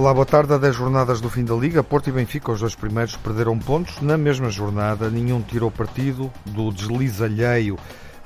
[0.00, 0.54] Olá, boa tarde.
[0.54, 4.00] A 10 jornadas do fim da Liga, Porto e Benfica, os dois primeiros, perderam pontos.
[4.00, 7.78] Na mesma jornada, nenhum tirou partido do deslize alheio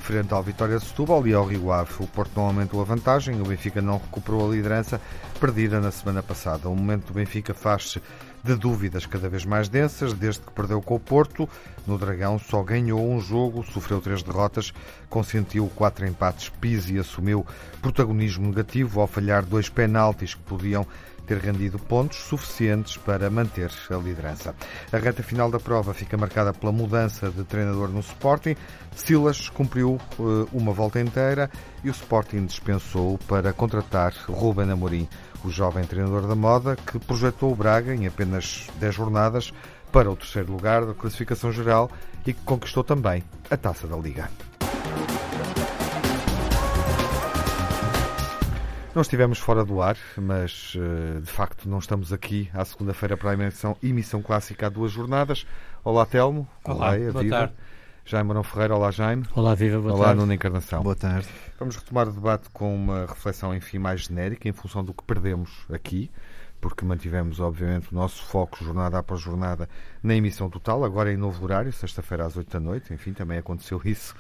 [0.05, 1.91] frente ao Vitória de Setúbal e ao Rio Ave.
[1.99, 5.01] O Porto não aumentou a vantagem, o Benfica não recuperou a liderança
[5.41, 6.69] perdida na semana passada.
[6.69, 8.03] O momento do Benfica faz-se
[8.45, 11.49] de dúvidas cada vez mais densas, desde que perdeu com o Porto.
[11.87, 14.75] No Dragão só ganhou um jogo, sofreu três derrotas,
[15.09, 16.51] consentiu quatro empates.
[16.51, 17.47] Pizzi assumiu
[17.81, 20.87] protagonismo negativo ao falhar dois penaltis que podiam
[21.27, 24.55] ter rendido pontos suficientes para manter a liderança.
[24.93, 28.57] A reta final da prova fica marcada pela mudança de treinador no Sporting.
[28.95, 31.51] Silas cumpriu uh, uma volta inteira
[31.83, 35.09] e o Sporting dispensou para contratar Ruben Amorim,
[35.45, 39.53] o jovem treinador da moda que projetou o Braga em apenas 10 jornadas
[39.93, 41.91] para o terceiro lugar da classificação geral
[42.27, 44.29] e que conquistou também a taça da Liga.
[48.95, 53.31] Não estivemos fora do ar, mas eh, de facto não estamos aqui à segunda-feira para
[53.31, 55.45] a emissão, emissão clássica há duas jornadas.
[55.83, 56.47] Olá, Telmo.
[56.63, 57.37] Olá, Olá boa viva.
[57.39, 57.55] tarde.
[58.05, 59.25] Jaime Marão Ferreira, olá Jaime.
[59.35, 60.21] Olá, viva, boa olá, tarde.
[60.21, 60.83] Nuno Encarnação.
[60.85, 61.27] Boa tarde.
[61.59, 65.51] Vamos retomar o debate com uma reflexão, enfim, mais genérica, em função do que perdemos
[65.73, 66.09] aqui,
[66.61, 69.69] porque mantivemos, obviamente, o nosso foco, jornada após jornada,
[70.05, 73.81] na emissão total, agora em novo horário, sexta-feira às oito da noite, enfim, também aconteceu
[73.85, 74.15] isso,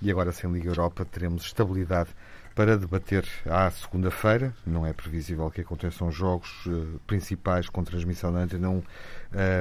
[0.00, 2.10] e agora sem Liga Europa teremos estabilidade
[2.54, 4.54] para debater à segunda-feira.
[4.66, 8.84] Não é previsível que aconteçam jogos uh, principais com transmissão na Antena 1 uh,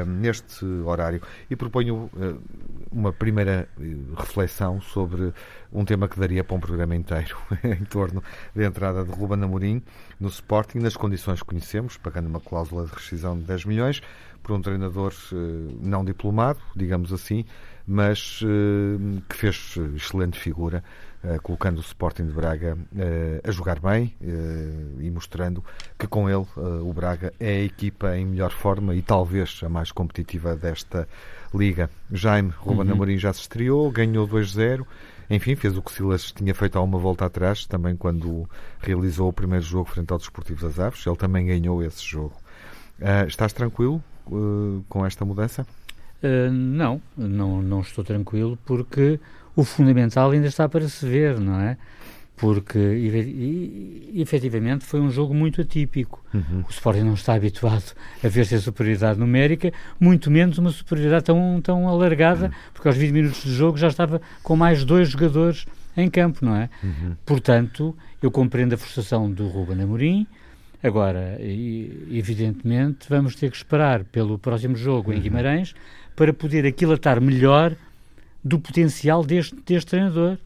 [0.05, 1.21] neste horário.
[1.49, 2.41] E proponho uh,
[2.91, 3.69] uma primeira
[4.17, 5.33] reflexão sobre
[5.71, 8.23] um tema que daria para um programa inteiro, em torno
[8.55, 9.81] da entrada de Ruben Amorim
[10.19, 14.01] no Sporting, nas condições que conhecemos, pagando uma cláusula de rescisão de 10 milhões,
[14.41, 15.13] por um treinador
[15.81, 17.45] não diplomado, digamos assim,
[17.85, 18.39] mas
[19.27, 20.83] que fez excelente figura
[21.43, 25.63] colocando o Sporting de Braga uh, a jogar bem uh, e mostrando
[25.97, 26.45] que com ele
[26.81, 31.07] o Braga é a equipa em melhor forma e talvez a mais competitiva desta
[31.53, 31.89] liga.
[32.11, 32.93] Jaime Ruben uhum.
[32.93, 34.85] Amorim já se estreou, ganhou 2-0.
[35.29, 39.33] Enfim, fez o que Silas tinha feito há uma volta atrás, também quando realizou o
[39.33, 41.05] primeiro jogo frente ao Desportivo das Aves.
[41.05, 42.33] Ele também ganhou esse jogo.
[43.27, 44.01] estás tranquilo
[44.87, 45.65] com esta mudança?
[46.51, 49.19] não, não, não estou tranquilo porque
[49.55, 51.77] o fundamental ainda está para se ver, não é?
[52.37, 52.79] Porque
[54.15, 56.23] efetivamente foi um jogo muito atípico.
[56.33, 56.63] Uhum.
[56.65, 57.93] O Sporting não está habituado
[58.23, 62.51] a ver-se a superioridade numérica, muito menos uma superioridade tão, tão alargada, uhum.
[62.73, 65.65] porque aos 20 minutos de jogo já estava com mais dois jogadores
[65.97, 66.69] em campo, não é?
[66.81, 67.15] Uhum.
[67.25, 70.25] Portanto, eu compreendo a frustração do Ruben Amorim.
[70.81, 75.21] Agora, evidentemente, vamos ter que esperar pelo próximo jogo em uhum.
[75.21, 75.75] Guimarães
[76.15, 77.75] para poder aquilatar melhor
[78.43, 80.37] do potencial deste, deste treinador.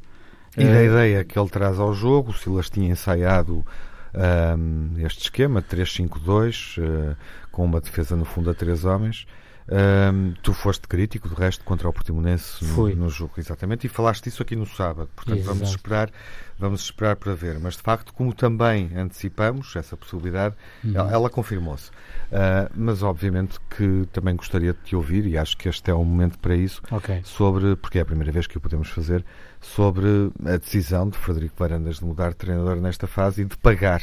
[0.57, 3.65] E da uh, ideia que ele traz ao jogo, o Silas tinha ensaiado
[4.13, 7.15] um, este esquema 3-5-2, uh,
[7.51, 9.25] com uma defesa no fundo a três homens.
[9.65, 14.27] Um, tu foste crítico, do resto, contra o Portimonense no, no, jogo, exatamente, e falaste
[14.27, 15.09] isso aqui no sábado.
[15.15, 15.55] Portanto, Exato.
[15.55, 16.11] vamos esperar,
[16.59, 17.59] vamos esperar para ver.
[17.59, 20.91] Mas, de facto, como também antecipamos essa possibilidade, uhum.
[20.95, 21.91] ela, ela confirmou-se.
[22.33, 26.03] Uh, mas, obviamente, que também gostaria de te ouvir, e acho que este é o
[26.03, 27.21] momento para isso, okay.
[27.23, 29.23] sobre, porque é a primeira vez que o podemos fazer,
[29.61, 34.01] sobre a decisão de Frederico Varandas de mudar de treinador nesta fase e de pagar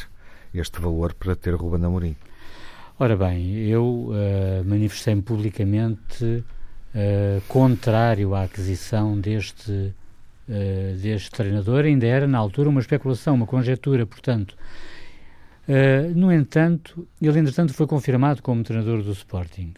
[0.54, 2.14] este valor para ter Ruben Amorim.
[3.00, 9.92] Ora bem, eu uh, manifestei-me publicamente uh, contrário à aquisição deste,
[11.02, 11.84] deste treinador.
[11.84, 14.54] Ainda era, na altura, uma especulação, uma conjetura, portanto.
[16.14, 19.75] No entanto, ele, entretanto, foi confirmado como treinador do Sporting.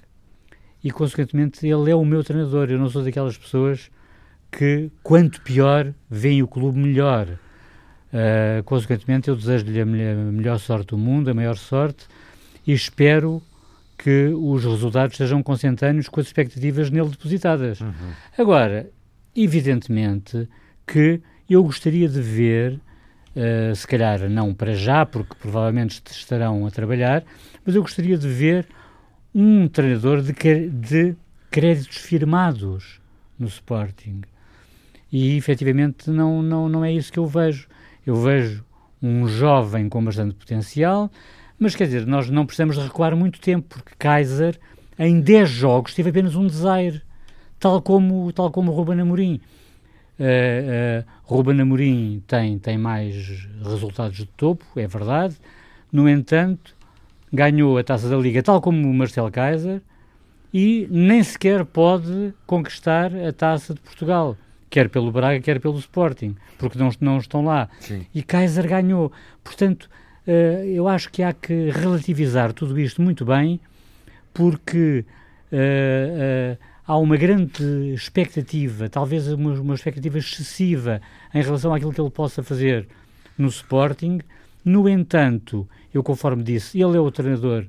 [0.82, 2.70] E, consequentemente, ele é o meu treinador.
[2.70, 3.90] Eu não sou daquelas pessoas
[4.50, 7.28] que, quanto pior, veem o clube melhor.
[8.64, 12.06] consequentemente, eu desejo-lhe a melhor sorte do mundo, a maior sorte
[12.66, 13.42] e espero
[13.98, 17.80] que os resultados sejam consentâneos com as expectativas nele depositadas.
[17.80, 17.92] Uhum.
[18.36, 18.90] Agora,
[19.34, 20.48] evidentemente
[20.86, 22.80] que eu gostaria de ver,
[23.36, 27.24] uh, se calhar não para já, porque provavelmente estarão a trabalhar,
[27.64, 28.66] mas eu gostaria de ver
[29.34, 30.32] um treinador de,
[30.68, 31.16] de
[31.50, 33.00] créditos firmados
[33.38, 34.22] no Sporting.
[35.10, 37.68] E efetivamente não, não, não é isso que eu vejo.
[38.06, 38.64] Eu vejo
[39.02, 41.10] um jovem com bastante potencial,
[41.58, 44.58] mas quer dizer, nós não precisamos de recuar muito tempo, porque Kaiser,
[44.98, 47.02] em 10 jogos, teve apenas um desire,
[47.58, 49.40] tal como, tal como Ruben Amorim.
[50.22, 55.34] Uh, uh, Ruben Amorim tem, tem mais resultados de topo, é verdade,
[55.90, 56.76] no entanto,
[57.32, 59.82] ganhou a taça da Liga, tal como o Marcelo Kaiser,
[60.54, 64.36] e nem sequer pode conquistar a taça de Portugal,
[64.70, 67.68] quer pelo Braga, quer pelo Sporting, porque não, não estão lá.
[67.80, 68.06] Sim.
[68.14, 69.10] E Kaiser ganhou.
[69.42, 69.90] Portanto,
[70.26, 70.30] uh,
[70.64, 73.58] eu acho que há que relativizar tudo isto muito bem,
[74.32, 75.04] porque
[75.52, 81.00] uh, uh, há uma grande expectativa, talvez uma, uma expectativa excessiva
[81.34, 82.88] em relação àquilo que ele possa fazer
[83.38, 84.20] no Sporting.
[84.64, 87.66] No entanto, eu conforme disse, ele é o treinador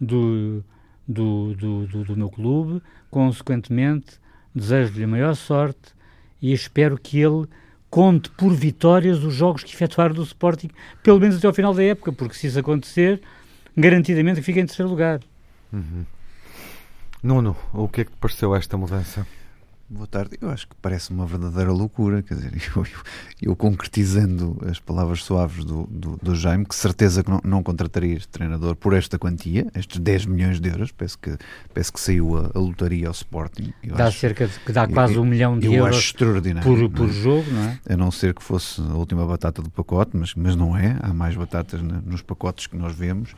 [0.00, 0.62] do,
[1.06, 4.18] do, do, do, do meu clube, consequentemente,
[4.54, 5.94] desejo-lhe a maior sorte
[6.40, 7.46] e espero que ele
[7.88, 10.68] conte por vitórias os jogos que efetuar do Sporting,
[11.02, 13.22] pelo menos até ao final da época, porque se isso acontecer,
[13.76, 15.20] garantidamente fica em terceiro lugar.
[15.72, 16.04] Uhum.
[17.24, 19.26] Nuno, o que é que te pareceu esta mudança?
[19.88, 20.36] Boa tarde.
[20.42, 22.22] Eu acho que parece uma verdadeira loucura.
[22.22, 22.98] Quer dizer, eu, eu,
[23.40, 28.14] eu concretizando as palavras suaves do, do, do Jaime, que certeza que não, não, contrataria
[28.14, 30.92] este treinador por esta quantia, estes 10 milhões de euros.
[30.92, 31.34] Penso que,
[31.72, 33.72] penso que saiu a, a lotaria ao Sporting.
[33.82, 36.90] Eu dá acho, cerca de, que dá quase eu, um milhão de euros extraordinário, por,
[36.90, 37.12] por é?
[37.12, 37.80] jogo, não é?
[37.88, 40.98] A não ser que fosse a última batata do pacote, mas, mas não é.
[41.00, 43.34] Há mais batatas nos pacotes que nós vemos.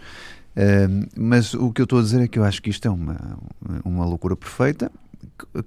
[1.16, 3.38] Mas o que eu estou a dizer é que eu acho que isto é uma,
[3.84, 4.90] uma loucura perfeita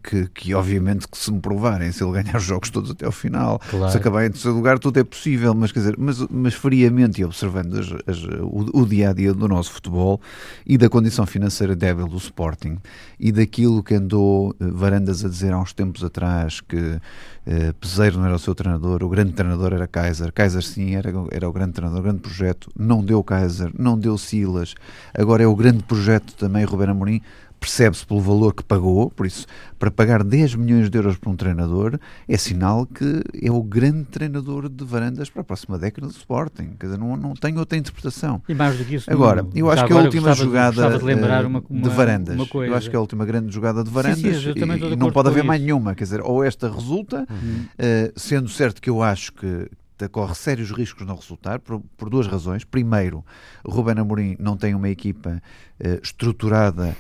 [0.04, 3.12] que, que, obviamente que se me provarem, se ele ganhar os jogos todos até ao
[3.12, 3.92] final, claro.
[3.92, 7.26] se acabar em terceiro lugar, tudo é possível, mas quer dizer, mas, mas friamente e
[7.26, 10.20] observando as, as, o, o, dia a dia do nosso futebol
[10.66, 12.78] e da condição financeira débil do Sporting
[13.20, 17.00] e daquilo que andou eh, Varandas a dizer há uns tempos atrás que
[17.46, 21.12] eh, Peseiro não era o seu treinador, o grande treinador era Kaiser, Kaiser sim era,
[21.32, 24.76] era o grande treinador, o grande projeto, não deu Kaiser, não deu Silas,
[25.14, 27.22] agora é o grande projeto também Ruben Amorim
[27.60, 29.46] percebe-se pelo valor que pagou, por isso,
[29.78, 34.06] para pagar 10 milhões de euros para um treinador, é sinal que é o grande
[34.06, 36.76] treinador de varandas para a próxima década do Sporting.
[36.80, 38.42] Quer dizer, não, não tem outra interpretação.
[38.48, 41.64] E mais do que isso, agora, eu acho que a última jogada de, lembrar uma,
[41.70, 44.60] uma, de varandas, eu acho que é a última grande jogada de varandas sim, sim,
[44.60, 45.94] e, e não pode haver mais nenhuma.
[45.96, 47.66] Quer dizer, ou esta resulta, uhum.
[47.66, 49.70] uh, sendo certo que eu acho que
[50.08, 52.64] corre sérios riscos não resultar, por, por, duas razões.
[52.64, 53.26] Primeiro,
[53.64, 55.42] o Ruben Amorim não tem uma equipa
[55.80, 56.96] uh, estruturada eh,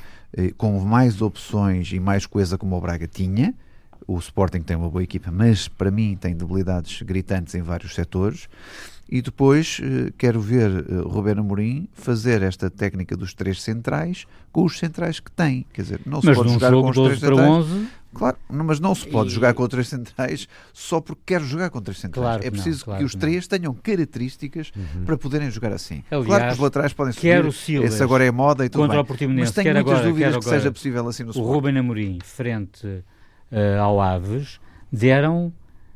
[0.58, 3.54] com mais opções e mais coisa como o Braga tinha.
[4.08, 8.48] O Sporting tem uma boa equipa, mas para mim tem debilidades gritantes em vários setores.
[9.12, 14.64] E depois eh, quero ver uh, Ruben Amorim fazer esta técnica dos três centrais com
[14.64, 15.66] os centrais que tem.
[15.74, 17.50] Quer dizer, não se mas pode jogar com os três centrais.
[17.50, 17.88] 11...
[18.14, 19.34] Claro, mas não se pode e...
[19.34, 22.26] jogar com três centrais só porque quer jogar com três centrais.
[22.26, 23.58] Claro é preciso não, claro que os três não.
[23.58, 25.06] tenham características uhum.
[25.06, 26.04] para poderem jogar assim.
[26.10, 29.28] Aliás, claro que os laterais podem Silas esse agora é moda e tudo contra bem.
[29.28, 32.88] O mas tenho muitas agora, dúvidas que seja possível assim no O Ruben Amorim, frente
[32.88, 34.60] uh, ao Aves,
[34.92, 35.54] deram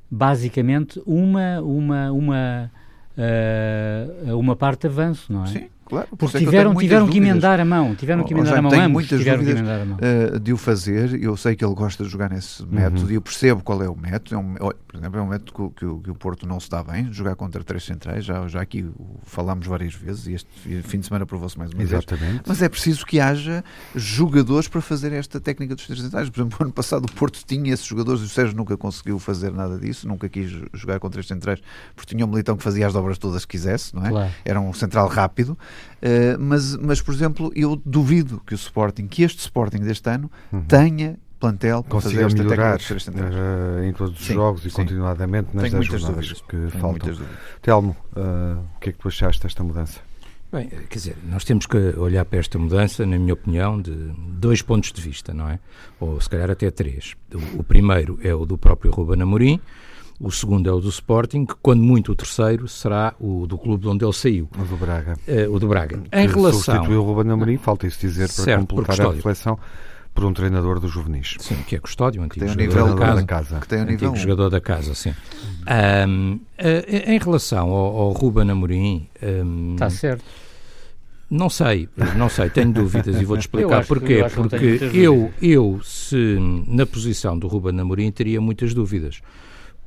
[0.09, 2.71] basicamente uma, uma, uma,
[3.17, 5.47] uh, uma parte de avanço, não é?
[5.47, 5.72] Sim.
[5.85, 8.93] Claro, porque tiveram, tiveram que emendar a mão, tiveram que emendar a mão, tenho ambos
[8.93, 9.97] muitas tiveram dúvidas, que emendar a mão.
[9.97, 13.11] Uh, de o fazer, eu sei que ele gosta de jogar nesse método uhum.
[13.11, 15.85] e eu percebo qual é o método, é um, por exemplo, é um método que,
[15.85, 18.85] que, que, o Porto não se dá bem, jogar contra três centrais, já, já aqui
[19.23, 22.31] falámos várias vezes e este fim de semana provou-se mais uma Exatamente.
[22.31, 22.41] vez.
[22.47, 23.63] Mas é preciso que haja
[23.95, 26.29] jogadores para fazer esta técnica dos três centrais.
[26.29, 29.51] Por exemplo, ano passado o Porto tinha esses jogadores e o Sérgio nunca conseguiu fazer
[29.51, 31.59] nada disso, nunca quis jogar com três centrais,
[31.95, 34.09] porque tinha um militão que fazia as dobras todas que quisesse, não é?
[34.09, 34.31] Claro.
[34.45, 35.57] Era um central rápido,
[36.01, 40.31] uh, mas, mas, por exemplo, eu duvido que o Sporting, que este Sporting deste ano,
[40.51, 40.63] uhum.
[40.63, 44.33] tenha plantel para fazer esta melhorar uh, em todos os Sim.
[44.33, 44.75] jogos e Sim.
[44.77, 46.41] continuadamente nas Tenho 10 jornadas dúvidas.
[46.41, 47.17] que Tenho faltam.
[47.61, 49.99] Telmo, uh, o que é que tu achaste desta mudança?
[50.53, 53.91] Bem, quer dizer, nós temos que olhar para esta mudança, na minha opinião, de
[54.37, 55.59] dois pontos de vista, não é?
[55.99, 57.15] Ou se calhar até três.
[57.33, 59.59] O, o primeiro é o do próprio Ruben Amorim,
[60.23, 63.89] o segundo é o do Sporting, quando muito o terceiro será o do clube de
[63.89, 64.49] onde ele saiu.
[64.57, 65.15] O do Braga.
[65.27, 65.97] Uh, o do Braga.
[65.97, 66.61] Que em relação...
[66.61, 69.59] Substituiu o Ruben Amorim, falta isso dizer para certo, completar a reflexão
[70.13, 71.35] por um treinador dos juvenis.
[71.39, 73.59] Sim, que é custódio, um antigo jogador da, casa, da casa.
[73.59, 75.13] Que tem um antigo jogador da casa, sim.
[76.09, 76.39] Um, uh,
[77.11, 79.09] em relação ao, ao Ruben Amorim...
[79.21, 80.23] Um, Está certo.
[81.29, 84.21] Não sei, não sei, tenho dúvidas e vou-te explicar porquê.
[84.21, 86.37] Eu Porque eu, eu, se
[86.67, 89.19] na posição do Ruben Amorim, teria muitas dúvidas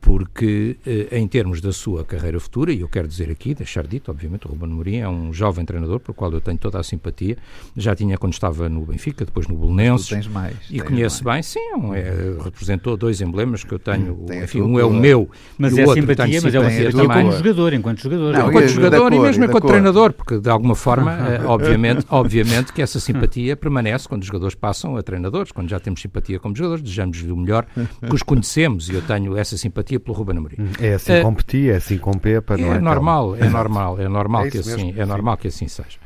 [0.00, 4.10] porque eh, em termos da sua carreira futura, e eu quero dizer aqui, deixar dito,
[4.10, 7.36] obviamente, o Ruben Amorim é um jovem treinador pelo qual eu tenho toda a simpatia,
[7.76, 11.58] já tinha quando estava no Benfica, depois no Belenenses, tens mais, e conhece bem, sim,
[11.92, 15.76] é, é, representou dois emblemas que eu tenho, tem enfim, um é o meu mas
[15.76, 18.32] e é o outro simpatia, mas é uma simpatia como jogador, enquanto jogador.
[18.32, 22.80] Não, enquanto jogador e mesmo enquanto treinador, porque de alguma forma, eh, obviamente, obviamente que
[22.80, 26.82] essa simpatia permanece quando os jogadores passam a treinadores, quando já temos simpatia como jogadores,
[26.82, 30.56] desejamos-lhe o melhor, que os conhecemos, e eu tenho essa simpatia simpatia pelo Ruben Amorim.
[30.58, 32.76] Hum, é assim uh, competir, é assim com Pepa, não é?
[32.76, 35.98] É normal, é normal, é normal, é que, assim, é normal que assim seja.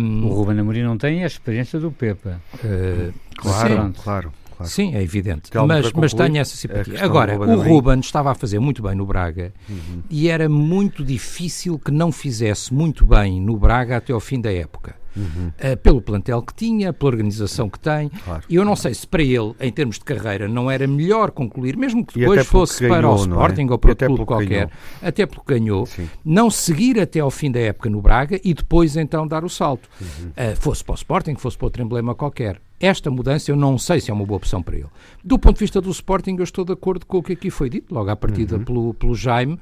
[0.00, 2.40] Um, o Ruben Amorim não tem a experiência do Pepa.
[2.64, 4.32] Uh, claro, sim, claro.
[4.56, 4.72] Claro.
[4.72, 5.50] Sim, é evidente.
[5.68, 7.04] mas, mas tenho essa simpatia.
[7.04, 10.02] Agora, o Ruben estava a fazer muito bem no Braga uhum.
[10.10, 14.52] e era muito difícil que não fizesse muito bem no Braga até ao fim da
[14.52, 14.96] época.
[15.16, 15.48] Uhum.
[15.48, 18.08] Uh, pelo plantel que tinha, pela organização que tem.
[18.08, 18.42] Claro.
[18.48, 21.76] E eu não sei se para ele, em termos de carreira, não era melhor concluir,
[21.76, 23.16] mesmo que depois fosse ganhou, para o é?
[23.16, 23.72] Sporting é?
[23.72, 24.70] ou para outro clube qualquer, ganhou.
[25.02, 26.08] até porque ganhou, Sim.
[26.24, 29.88] não seguir até ao fim da época no Braga e depois então dar o salto.
[30.00, 30.28] Uhum.
[30.28, 32.60] Uh, fosse para o Sporting, fosse para outro emblema qualquer.
[32.80, 34.86] Esta mudança eu não sei se é uma boa opção para ele.
[35.24, 37.68] Do ponto de vista do Sporting, eu estou de acordo com o que aqui foi
[37.68, 38.64] dito, logo à partida uhum.
[38.64, 39.58] pelo, pelo Jaime,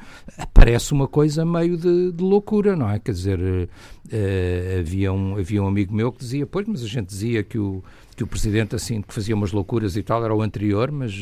[0.52, 2.98] parece uma coisa meio de, de loucura, não é?
[2.98, 7.06] Quer dizer, uh, havia, um, havia um amigo meu que dizia, pois, mas a gente
[7.06, 7.82] dizia que o,
[8.16, 11.12] que o presidente assim que fazia umas loucuras e tal era o anterior, mas,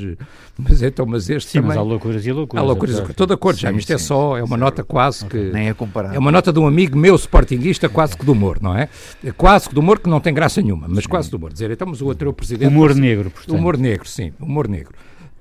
[0.56, 1.70] mas então, mas este sim, também...
[1.70, 2.62] mas há loucuras e loucuras.
[2.62, 5.36] Há loucuras, estou de acordo, já, isto é só, é uma nota quase que...
[5.36, 6.16] Nem é comparável.
[6.16, 8.88] É uma nota de um amigo meu, sportinguista, quase que do humor, não é?
[9.36, 11.10] Quase que do humor, que não tem graça nenhuma, mas sim.
[11.10, 11.52] quase do humor.
[11.52, 12.68] Dizer, então, mas o anterior presidente...
[12.68, 13.58] Humor negro, portanto.
[13.58, 14.94] Humor negro, sim, humor negro.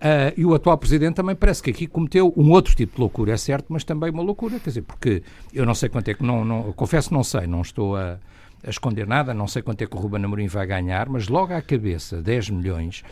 [0.03, 3.31] Uh, e o atual presidente também parece que aqui cometeu um outro tipo de loucura,
[3.31, 5.21] é certo, mas também uma loucura, quer dizer, porque
[5.53, 8.17] eu não sei quanto é que, não, não confesso não sei, não estou a,
[8.65, 11.53] a esconder nada, não sei quanto é que o Ruben Amorim vai ganhar, mas logo
[11.53, 13.03] à cabeça 10 milhões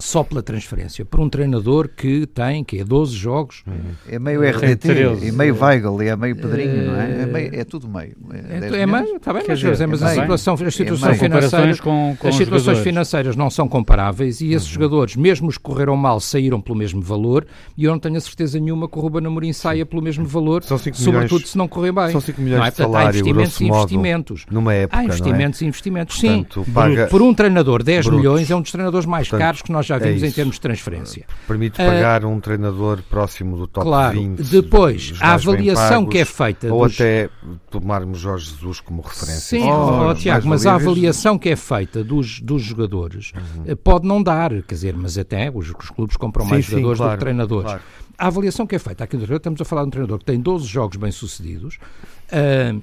[0.00, 3.62] só pela transferência, para um treinador que tem, que é 12 jogos.
[4.08, 4.88] É meio RDT,
[5.26, 7.22] é meio Weigl, é meio Pedrinho, não é?
[7.22, 8.16] É, meio, é tudo meio.
[8.32, 12.16] É, é, é meio, está bem, mas, dizer, mas a situação, as situações financeiras, com,
[12.18, 14.74] com as situações financeiras não são comparáveis e esses uhum.
[14.74, 18.20] jogadores, mesmo os que correram mal, saíram pelo mesmo valor e eu não tenho a
[18.20, 21.92] certeza nenhuma que o Ruben Amorim saia pelo mesmo valor, sobretudo milhões, se não correr
[21.92, 22.10] bem.
[22.10, 22.70] São 5 milhões não é?
[22.70, 24.46] de salário, há investimentos e investimentos.
[24.50, 26.46] Numa época, há investimentos e investimentos, sim.
[26.72, 27.06] Paga...
[27.08, 28.20] Por um treinador, 10 Brutos.
[28.20, 30.54] milhões é um dos treinadores mais Portanto, caros que nós já vimos é em termos
[30.56, 31.26] de transferência.
[31.46, 34.42] Permite pagar uh, um treinador próximo do top claro, 20.
[34.44, 36.72] Depois, a avaliação que é feita.
[36.72, 36.94] Ou dos...
[36.94, 37.28] até
[37.70, 39.40] tomarmos Jorge Jesus como referência.
[39.40, 43.64] Sim, oh, oh, Tiago, mas a avaliação que é feita dos, dos jogadores uhum.
[43.66, 46.98] Eh, pode não dar, quer dizer, mas até os, os clubes compram mais sim, jogadores
[46.98, 47.70] sim, claro, do que treinadores.
[47.70, 47.82] Claro.
[48.18, 50.38] A avaliação que é feita aqui no estamos a falar de um treinador que tem
[50.38, 51.78] 12 jogos bem-sucedidos.
[52.30, 52.82] Uh,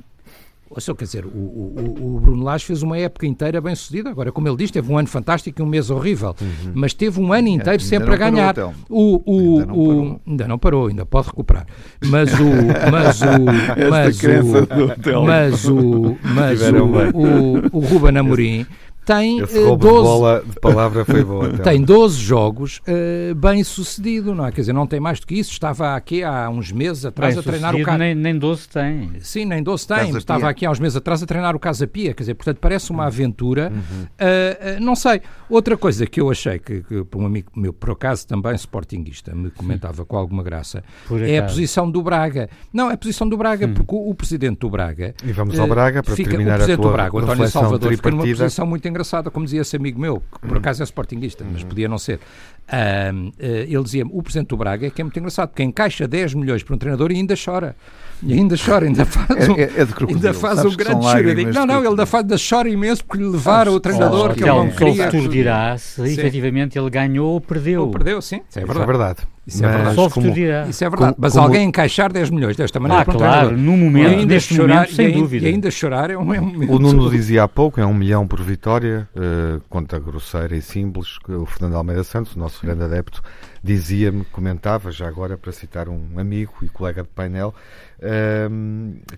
[0.70, 4.10] Ouça, quer dizer, o, o, o Bruno Lage fez uma época inteira bem sucedida.
[4.10, 6.36] Agora, como ele diz, teve um ano fantástico e um mês horrível.
[6.42, 6.72] Uhum.
[6.76, 8.54] Mas teve um ano inteiro é, sempre a ganhar.
[8.54, 8.86] Parou, então.
[8.90, 11.66] o, o, ainda, não o, ainda não parou, ainda pode recuperar.
[12.06, 12.44] Mas o.
[12.92, 13.46] Mas o.
[13.90, 15.24] Mas o.
[15.26, 16.18] Mas o.
[16.24, 16.86] Mas o,
[17.18, 18.66] o, o Ruben Amorim
[19.08, 21.48] tem Esse roubo 12, de, bola, de palavra foi boa.
[21.64, 24.52] Tem 12 jogos uh, bem sucedido, não é?
[24.52, 25.54] Quer dizer, não tem mais do que isso.
[25.54, 27.98] Estava aqui há uns meses atrás bem a treinar o Casa...
[27.98, 29.12] Nem, nem 12 tem.
[29.22, 29.98] Sim, nem 12 tem.
[29.98, 30.50] Casa Estava Pia.
[30.50, 32.14] aqui há uns meses atrás a treinar o Casa Pia.
[32.14, 33.72] Quer dizer, portanto, parece uma aventura.
[33.74, 34.04] Uhum.
[34.04, 35.22] Uh, uh, não sei.
[35.50, 39.50] Outra coisa que eu achei, que, que um amigo meu, por acaso também sportinguista, me
[39.52, 40.84] comentava com alguma graça,
[41.26, 42.50] é a posição do Braga.
[42.74, 43.74] Não, é a posição do Braga, hum.
[43.74, 45.16] porque o, o, presidente do Braga...
[45.24, 47.48] E vamos ao Braga para fica, terminar o presidente a tua do Braga, o António
[47.48, 48.97] Salvador, fica numa posição muito engraçada,
[49.32, 51.70] como dizia esse amigo meu, que por acaso é sportinguista, mas uhum.
[51.70, 52.18] podia não ser.
[52.18, 56.34] Uh, ele dizia-me: o presidente do Braga é que é muito engraçado, porque encaixa 10
[56.36, 57.76] milhões para um treinador e ainda chora.
[58.24, 61.54] E ainda chora, ainda faz um, é, é, é ainda faz um grande choradinho.
[61.54, 64.44] Não, não, ele ainda, faz, ainda chora imenso porque lhe levaram o treinador oh, que
[64.44, 65.08] ele não queria.
[65.08, 66.20] O futuro dirá se sim.
[66.20, 67.82] efetivamente ele ganhou ou perdeu.
[67.84, 68.78] Ou perdeu, sim, isso é verdade.
[68.78, 69.38] Isso é verdade.
[69.48, 69.96] Isso é verdade.
[69.96, 70.98] Só como, Isso é verdade.
[70.98, 71.46] Como, Mas como...
[71.46, 73.04] alguém encaixar 10 milhões desta maneira.
[73.04, 75.46] Ah, claro, no momento, ainda neste chorar, momento, sem e ainda, dúvida.
[75.46, 78.28] E ainda chorar é um, é um O Nuno dizia há pouco, é um milhão
[78.28, 81.18] por vitória, uh, conta grosseira e simples.
[81.30, 83.22] O Fernando Almeida Santos, o nosso grande adepto,
[83.64, 87.56] dizia-me, comentava, já agora para citar um amigo e colega de painel,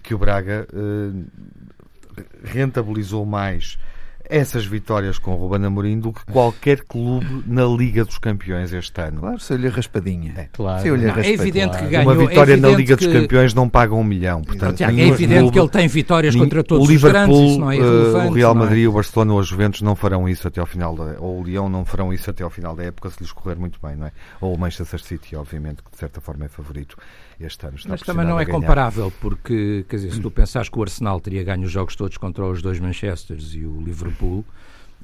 [0.04, 1.26] que o Braga uh,
[2.44, 3.78] rentabilizou mais
[4.30, 9.02] essas vitórias com o Ruben Amorim do que qualquer clube na Liga dos Campeões este
[9.02, 9.22] ano.
[9.22, 10.34] Claro, se lhe a raspadinha.
[10.38, 10.98] É, claro.
[10.98, 11.86] Não, é evidente claro.
[11.86, 12.14] que ganhou.
[12.14, 13.08] Uma vitória é na Liga que...
[13.08, 14.44] dos Campeões não paga um milhão.
[14.44, 18.26] Portanto, é evidente clube, que ele tem vitórias contra todos o Liverpool, os grandes, é
[18.26, 18.60] uh, O Real é?
[18.60, 18.88] Madrid, é?
[18.88, 21.68] o Barcelona ou a Juventus não farão isso até ao final, da, ou o Leão
[21.68, 24.12] não farão isso até ao final da época se lhes correr muito bem, não é?
[24.40, 26.96] Ou o Manchester City, obviamente, que de certa forma é favorito
[27.40, 27.78] este ano.
[27.88, 31.44] Mas também não é comparável, porque, quer dizer, se tu pensares que o Arsenal teria
[31.44, 34.19] ganho os jogos todos contra os dois Manchesters e o Liverpool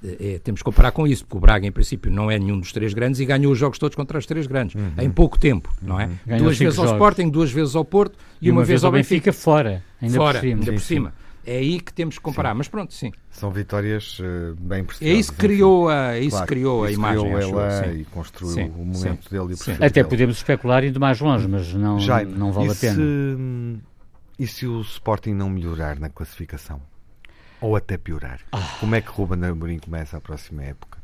[0.03, 2.71] é, temos que comparar com isso, porque o Braga, em princípio, não é nenhum dos
[2.71, 4.91] três grandes e ganhou os jogos todos contra os três grandes, uhum.
[4.99, 6.05] em pouco tempo, não é?
[6.27, 6.37] Uhum.
[6.37, 9.31] duas vezes ao Sporting, duas vezes ao Porto e, e uma, uma, vez ao Benfica.
[9.31, 10.59] Benfica fora, ainda fora, por cima.
[10.59, 11.13] Ainda por cima.
[11.47, 12.57] É aí que temos que comparar, sim.
[12.57, 13.11] mas pronto, sim.
[13.29, 15.15] São vitórias uh, bem preciosas.
[15.15, 17.23] É isso que criou a, é isso claro, criou a imagem.
[17.23, 20.07] Criou ela e construiu sim, o momento sim, dele e o Até dele.
[20.07, 22.95] podemos especular indo mais longe, mas não, Já, não vale a pena.
[22.95, 23.77] Se,
[24.39, 26.81] e se o Sporting não melhorar na classificação?
[27.61, 28.39] Ou até piorar.
[28.51, 28.77] Ah.
[28.79, 30.95] Como é que Ruben Amorim começa a próxima época?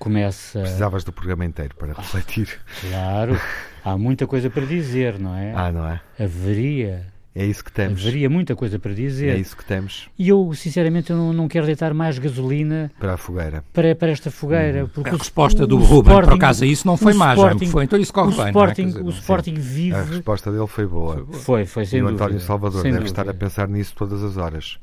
[0.00, 0.60] começa.
[0.60, 2.58] Precisavas do programa inteiro para refletir.
[2.80, 3.38] Claro,
[3.84, 5.52] há muita coisa para dizer, não é?
[5.54, 6.00] Ah, não é?
[6.18, 8.00] Haveria é isso que temos.
[8.00, 9.28] Haveria muita coisa para dizer.
[9.28, 10.10] É isso que temos.
[10.18, 13.62] E eu, sinceramente, eu não, não quero deitar mais gasolina para a fogueira.
[13.72, 14.82] Para, para esta fogueira.
[14.82, 14.88] Uhum.
[14.88, 17.36] Porque a resposta do Ruben, por acaso, isso não foi má,
[17.70, 17.84] foi.
[17.84, 18.48] Então isso corre o bem.
[18.48, 18.86] Sporting, é?
[18.86, 19.60] dizer, o Sporting sim.
[19.60, 19.94] vive.
[19.96, 21.14] A resposta dele foi boa.
[21.14, 21.38] Foi, boa.
[21.38, 22.24] foi, foi sem E o dúvida.
[22.24, 23.20] António Salvador sem deve dúvida.
[23.22, 24.78] estar a pensar nisso todas as horas.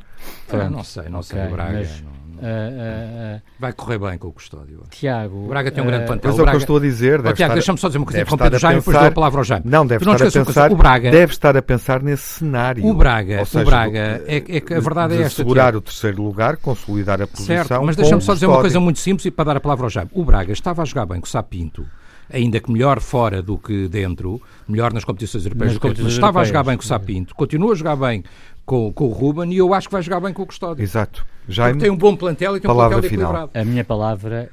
[0.51, 1.47] Ah, não sei, não okay, sei.
[1.47, 1.77] O Braga.
[1.79, 2.17] Mas, não, não...
[2.37, 4.83] Uh, uh, Vai correr bem com o Custódio.
[4.91, 5.45] Tiago.
[5.45, 6.29] O Braga tem um grande plantel.
[6.29, 7.25] Mas é o que eu estou a dizer.
[7.25, 8.19] Oh, Tiago, deixa-me só dizer uma coisa.
[8.19, 9.65] Deve Pedro Jaime, depois dou a palavra ao Jaime.
[9.65, 10.71] Não, deve não estar a pensar.
[10.71, 12.85] O Braga, deve estar a pensar nesse cenário.
[12.85, 15.37] O Braga, seja, o Braga é, é, que a verdade é esta.
[15.37, 17.65] Segurar o terceiro lugar, consolidar a posição.
[17.65, 19.89] Certo, mas deixa-me só dizer uma coisa muito simples e para dar a palavra ao
[19.89, 20.11] Jaime.
[20.13, 21.85] O Braga estava a jogar bem com o Sapinto
[22.29, 26.39] ainda que melhor fora do que dentro, melhor nas competições europeias, nas competições mas estava
[26.39, 28.23] europeias, a jogar bem com o Sapinto, continua a jogar bem
[28.67, 30.83] com, com o Ruben e eu acho que vai jogar bem com o Custódio.
[30.83, 31.25] Exato.
[31.47, 33.31] Jaime, Porque tem um bom plantel e tem um plantel final.
[33.31, 33.51] equilibrado.
[33.53, 34.51] A minha palavra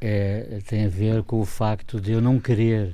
[0.00, 2.92] é, tem a ver com o facto de eu não querer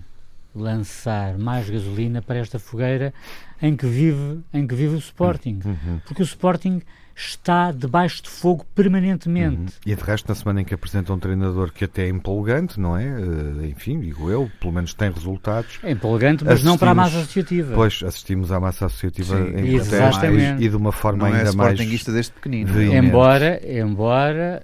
[0.54, 3.14] lançar mais gasolina para esta fogueira
[3.62, 5.58] em que vive, em que vive o Sporting.
[5.64, 6.00] Uhum.
[6.04, 6.82] Porque o Sporting
[7.14, 9.74] está debaixo de fogo permanentemente.
[9.86, 9.92] Uhum.
[9.92, 12.96] E de resto, na semana em que apresenta um treinador que até é empolgante, não
[12.96, 13.06] é?
[13.06, 15.78] Uh, enfim, digo eu, pelo menos tem resultados.
[15.82, 17.74] É empolgante, mas não para a massa associativa.
[17.74, 21.50] Pois, assistimos à massa associativa Sim, em protesto e, e de uma forma não ainda
[21.50, 21.78] é mais.
[21.78, 22.82] desde pequenino.
[22.82, 24.62] Embora, embora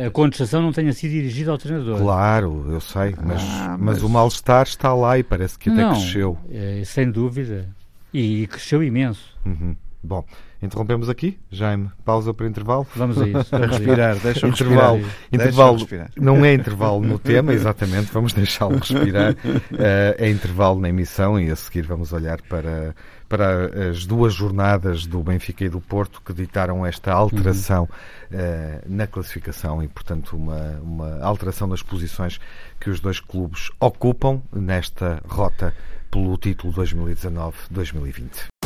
[0.00, 1.98] a, a contestação não tenha sido dirigida ao treinador.
[1.98, 3.96] Claro, eu sei, mas, ah, mas...
[3.96, 6.38] mas o mal-estar está lá e parece que até não, cresceu.
[6.50, 7.68] É, sem dúvida.
[8.12, 9.36] E cresceu imenso.
[9.44, 9.76] Uhum.
[10.02, 10.24] Bom,
[10.62, 11.38] interrompemos aqui.
[11.50, 12.86] Jaime, pausa para intervalo.
[12.94, 13.50] Vamos a isso.
[13.50, 15.16] Vamos respirar, deixa intervalo, respirar.
[15.32, 16.10] intervalo respirar.
[16.16, 19.32] Não é intervalo no tema, exatamente, vamos deixá-lo respirar.
[19.32, 19.76] Uh,
[20.18, 22.94] é intervalo na emissão e a seguir vamos olhar para,
[23.28, 27.88] para as duas jornadas do Benfica e do Porto que ditaram esta alteração
[28.30, 28.38] uhum.
[28.38, 32.38] uh, na classificação e, portanto, uma, uma alteração das posições
[32.78, 35.74] que os dois clubes ocupam nesta rota
[36.10, 38.59] pelo título 2019-2020.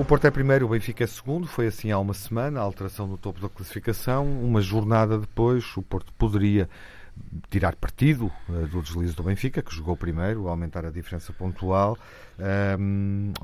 [0.00, 1.46] O Porto é primeiro, o Benfica é segundo.
[1.46, 4.24] Foi assim há uma semana, a alteração no topo da classificação.
[4.42, 6.70] Uma jornada depois, o Porto poderia
[7.50, 11.98] tirar partido uh, do deslize do Benfica, que jogou primeiro, aumentar a diferença pontual,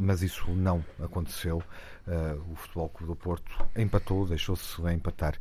[0.00, 1.62] mas isso não aconteceu.
[2.08, 5.34] Uh, o Futebol Clube do Porto empatou, deixou-se empatar.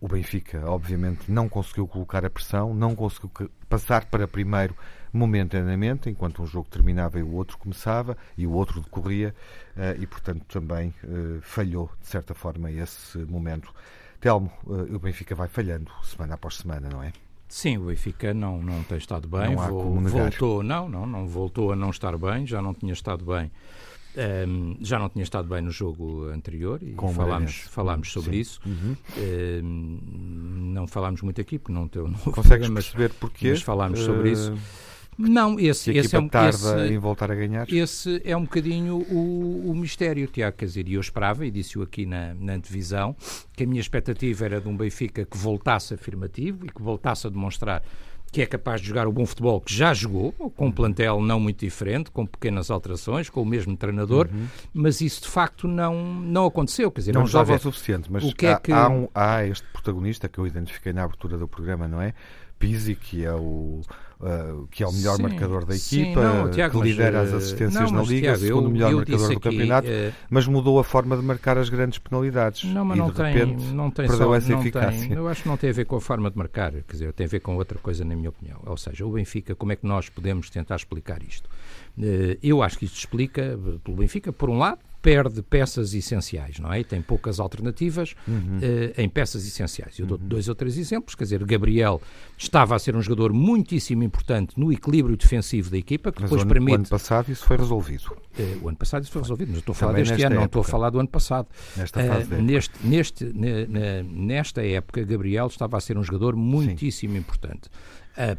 [0.00, 3.28] O Benfica, obviamente, não conseguiu colocar a pressão, não conseguiu
[3.68, 4.76] passar para primeiro
[5.12, 9.34] momentaneamente, enquanto um jogo terminava e o outro começava e o outro decorria,
[9.76, 13.72] eh, e portanto também eh, falhou, de certa forma, esse momento.
[14.20, 17.12] Telmo, eh, o Benfica vai falhando semana após semana, não é?
[17.48, 19.56] Sim, o Benfica não, não tem estado bem.
[19.56, 23.24] Não Vol, voltou, não, não, não voltou a não estar bem, já não tinha estado
[23.24, 23.50] bem.
[24.16, 28.32] Um, ehm, já não tinha estado bem no jogo anterior e Com falámos, falámos sobre
[28.32, 28.38] Sim.
[28.38, 28.60] isso.
[28.64, 28.96] Uhum.
[29.16, 33.50] Um, ehm, não falámos muito aqui porque não, teu, Consegues perceber porquê?
[33.50, 34.32] Mas falámos sobre uh...
[34.32, 34.54] isso.
[35.18, 37.70] Não, esse, esse é um tarda esse, em voltar a ganhar.
[37.70, 40.56] Esse é um bocadinho o, o mistério, Tiago.
[40.56, 43.14] Quer dizer, e eu esperava, e disse-o aqui na, na antevisão,
[43.52, 47.30] que a minha expectativa era de um Benfica que voltasse afirmativo e que voltasse a
[47.30, 47.82] demonstrar
[48.32, 51.40] que é capaz de jogar o bom futebol que já jogou, com um plantel não
[51.40, 54.46] muito diferente, com pequenas alterações, com o mesmo treinador, uhum.
[54.72, 56.90] mas isso de facto não, não aconteceu.
[56.90, 58.72] Quer dizer, não joga o suficiente, mas o que há, é que...
[58.72, 62.14] há, um, há este protagonista que eu identifiquei na abertura do programa, não é?
[62.58, 63.80] Pizzi, que é o,
[64.20, 67.28] uh, que é o melhor sim, marcador da equipa, sim, não, Tiago, que lidera mas,
[67.28, 70.12] as assistências não, na Liga, Tiago, segundo eu, melhor eu marcador do aqui, campeonato, uh,
[70.28, 72.64] mas mudou a forma de marcar as grandes penalidades.
[72.64, 75.08] Não, mas e não, de tem, repente, não tem perdeu só, essa não eficácia.
[75.08, 77.12] Tem, eu acho que não tem a ver com a forma de marcar, quer dizer,
[77.12, 78.60] tem a ver com outra coisa, na minha opinião.
[78.66, 81.48] Ou seja, o Benfica, como é que nós podemos tentar explicar isto?
[82.42, 86.80] Eu acho que isto explica, pelo Benfica, por um lado, perde peças essenciais, não é?
[86.80, 88.58] E tem poucas alternativas uhum.
[88.58, 89.98] uh, em peças essenciais.
[89.98, 90.28] Eu dou uhum.
[90.28, 92.00] dois ou três exemplos, quer dizer, Gabriel
[92.36, 96.42] estava a ser um jogador muitíssimo importante no equilíbrio defensivo da equipa, que mas depois
[96.42, 96.72] o ano, permite...
[96.72, 98.16] o ano passado isso foi resolvido.
[98.38, 100.34] Uh, o ano passado isso foi resolvido, mas eu estou a falar deste ano, época.
[100.34, 101.48] não estou a falar do ano passado.
[101.76, 103.24] Nesta fase uh, neste, neste,
[104.04, 107.18] nesta época, Gabriel estava a ser um jogador muitíssimo Sim.
[107.18, 107.70] importante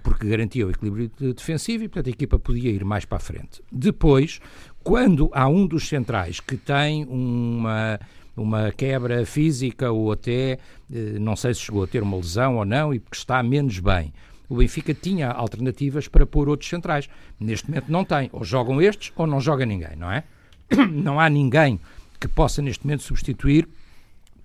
[0.03, 3.63] porque garantia o equilíbrio defensivo e, portanto, a equipa podia ir mais para a frente.
[3.71, 4.39] Depois,
[4.83, 7.99] quando há um dos centrais que tem uma
[8.35, 10.57] uma quebra física ou até,
[10.91, 13.79] eh, não sei se chegou a ter uma lesão ou não, e que está menos
[13.79, 14.13] bem.
[14.49, 17.09] O Benfica tinha alternativas para pôr outros centrais.
[17.39, 18.29] Neste momento não tem.
[18.33, 20.23] Ou jogam estes ou não joga ninguém, não é?
[20.91, 21.79] Não há ninguém
[22.19, 23.67] que possa neste momento substituir,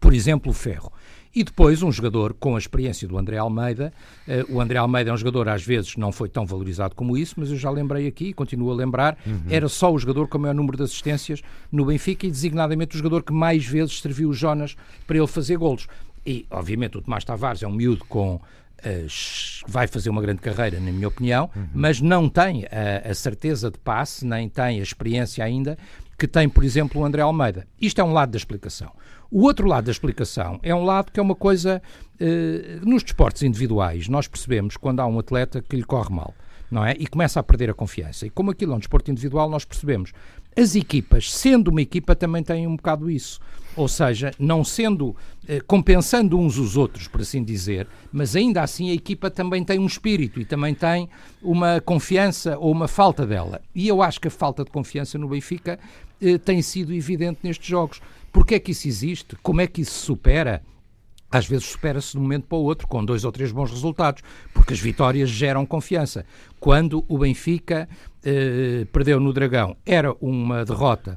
[0.00, 0.92] por exemplo, o Ferro.
[1.36, 3.92] E depois um jogador com a experiência do André Almeida.
[4.26, 7.34] Uh, o André Almeida é um jogador, às vezes, não foi tão valorizado como isso,
[7.36, 9.42] mas eu já lembrei aqui, continuo a lembrar, uhum.
[9.50, 12.98] era só o jogador com o maior número de assistências no Benfica e designadamente o
[12.98, 15.86] jogador que mais vezes serviu o Jonas para ele fazer golos
[16.24, 18.40] E, obviamente, o Tomás Tavares é um miúdo com
[19.66, 21.66] vai fazer uma grande carreira, na minha opinião, uhum.
[21.74, 25.76] mas não tem a, a, certeza de passe, nem tem a experiência ainda
[26.18, 27.66] que tem, por exemplo, o André Almeida.
[27.80, 28.90] Isto é um lado da explicação.
[29.30, 31.82] O outro lado da explicação é um lado que é uma coisa.
[32.18, 36.34] Eh, nos desportos individuais, nós percebemos quando há um atleta que lhe corre mal.
[36.70, 36.96] Não é?
[36.98, 38.26] E começa a perder a confiança.
[38.26, 40.12] E como aquilo é um desporto individual, nós percebemos.
[40.56, 43.38] As equipas, sendo uma equipa, também têm um bocado isso.
[43.76, 45.14] Ou seja, não sendo
[45.46, 49.78] eh, compensando uns os outros, por assim dizer, mas ainda assim a equipa também tem
[49.78, 51.10] um espírito e também tem
[51.42, 53.60] uma confiança ou uma falta dela.
[53.74, 55.78] E eu acho que a falta de confiança no Benfica
[56.20, 58.00] eh, tem sido evidente nestes jogos.
[58.32, 59.36] Porquê é que isso existe?
[59.42, 60.62] Como é que isso se supera?
[61.30, 64.22] Às vezes supera-se de um momento para o outro com dois ou três bons resultados,
[64.54, 66.24] porque as vitórias geram confiança.
[66.60, 67.88] Quando o Benfica
[68.24, 71.16] eh, perdeu no Dragão, era uma derrota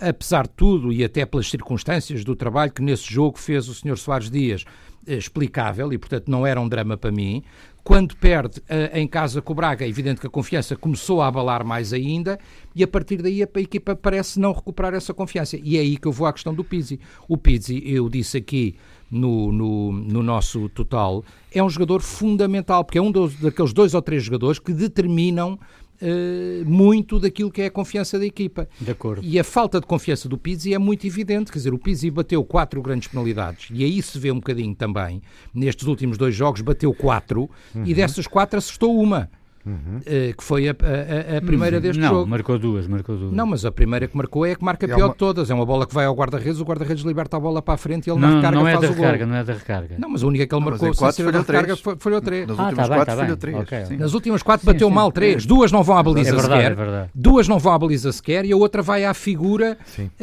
[0.00, 3.96] apesar de tudo e até pelas circunstâncias do trabalho que nesse jogo fez o Sr.
[3.96, 4.64] Soares Dias,
[5.06, 7.42] eh, explicável e, portanto, não era um drama para mim.
[7.84, 11.26] Quando perde uh, em casa com o Braga, é evidente que a confiança começou a
[11.26, 12.38] abalar mais ainda
[12.76, 15.56] e a partir daí a, a equipa parece não recuperar essa confiança.
[15.60, 17.00] E é aí que eu vou à questão do Pizzi.
[17.28, 18.76] O Pizzi, eu disse aqui
[19.10, 23.94] no, no, no nosso total, é um jogador fundamental, porque é um dos, daqueles dois
[23.94, 25.58] ou três jogadores que determinam
[26.02, 28.68] Uh, muito daquilo que é a confiança da equipa.
[28.80, 29.22] De acordo.
[29.24, 32.42] E a falta de confiança do Pizzi é muito evidente, quer dizer, o Pizzi bateu
[32.44, 35.22] quatro grandes penalidades e aí se vê um bocadinho também,
[35.54, 37.84] nestes últimos dois jogos bateu quatro uhum.
[37.86, 39.30] e dessas quatro assustou uma.
[39.64, 39.98] Uhum.
[39.98, 41.82] Uh, que foi a, a, a primeira uhum.
[41.82, 42.20] deste não, jogo.
[42.22, 43.32] Não, marcou duas, marcou duas.
[43.32, 45.12] Não, mas a primeira que marcou é a que marca é pior uma...
[45.12, 45.50] de todas.
[45.50, 48.08] É uma bola que vai ao guarda-redes, o guarda-redes liberta a bola para a frente
[48.08, 49.94] e ele não, na recarga não é faz da o recarga, Não é da recarga,
[49.98, 52.20] não mas a única que ele não, marcou sem ser da recarga foi, foi o
[52.20, 52.46] três.
[52.46, 53.56] Nas ah, últimas tá quatro tá três.
[53.58, 55.46] Okay, Nas últimas quatro bateu sim, mal três.
[55.46, 56.72] Duas não vão à baliza é verdade, sequer.
[56.72, 57.10] É verdade.
[57.14, 60.22] Duas não vão à baliza sequer e a outra vai à figura uh,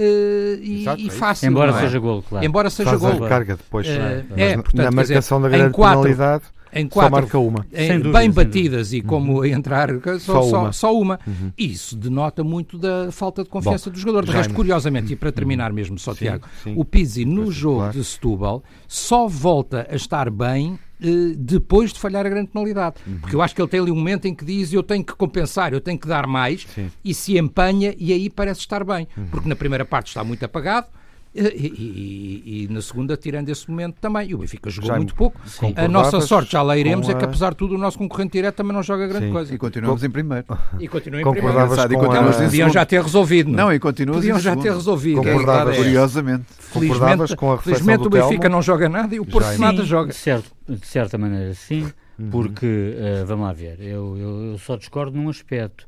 [0.62, 1.48] e, Exato, e é fácil.
[1.50, 1.80] Embora é?
[1.80, 2.46] seja gol, claro.
[2.46, 3.20] Embora seja gol.
[3.20, 3.88] recarga depois.
[3.88, 7.66] É, portanto, na marcação da grande penalidade em quatro, só marca uma.
[7.74, 9.46] Em, dúvida, bem batidas e como uhum.
[9.46, 10.74] entrar só, só uma.
[10.74, 11.20] Só uma.
[11.26, 11.52] Uhum.
[11.58, 14.26] Isso denota muito da falta de confiança Bom, do jogador.
[14.26, 16.74] De resto, curiosamente, e para terminar mesmo, só sim, Tiago, sim.
[16.76, 17.94] o Pizzi no jogo claro.
[17.94, 22.98] de Setúbal só volta a estar bem eh, depois de falhar a grande penalidade.
[23.08, 23.20] Uhum.
[23.20, 25.14] Porque eu acho que ele tem ali um momento em que diz eu tenho que
[25.16, 26.92] compensar, eu tenho que dar mais sim.
[27.04, 29.08] e se empanha e aí parece estar bem.
[29.16, 29.28] Uhum.
[29.28, 30.88] Porque na primeira parte está muito apagado,
[31.34, 34.30] e, e, e, na segunda, tirando esse momento também.
[34.30, 35.40] E o Benfica jogou já muito pouco.
[35.76, 37.12] A nossa sorte, já lá iremos, a...
[37.12, 39.32] é que apesar de tudo, o nosso concorrente direto também não joga grande Sim.
[39.32, 39.54] coisa.
[39.54, 40.08] E continuamos Com...
[40.08, 40.46] em primeiro.
[40.80, 41.60] E continuamos em primeiro.
[41.60, 42.44] E continuamos a...
[42.44, 43.52] Podiam já ter resolvido.
[43.52, 45.24] Não, e continuamos Podiam já ter resolvido.
[45.24, 46.46] Concordavas, é, curiosamente.
[46.58, 48.56] Felizmente, com a felizmente o Benfica Telmo?
[48.56, 50.10] não joga nada e o Porto sim, nada joga.
[50.10, 51.92] De, certo, de certa maneira, sim.
[52.18, 52.30] Uhum.
[52.32, 55.86] Porque, uh, vamos lá ver, eu, eu, eu só discordo num aspecto.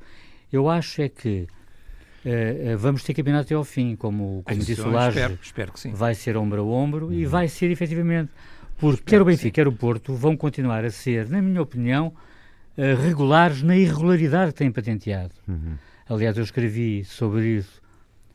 [0.52, 1.48] Eu acho é que
[2.24, 5.80] Uh, vamos ter campeonato até ao fim, como, como disse o Laje, espero, espero que
[5.80, 5.92] sim.
[5.92, 7.14] vai ser ombro a ombro uhum.
[7.14, 8.32] e vai ser efetivamente,
[8.78, 12.14] porque espero quer o Benfica, quer o Porto vão continuar a ser, na minha opinião,
[12.78, 15.34] uh, regulares na irregularidade que têm patenteado.
[15.48, 15.74] Uhum.
[16.08, 17.82] Aliás, eu escrevi sobre isso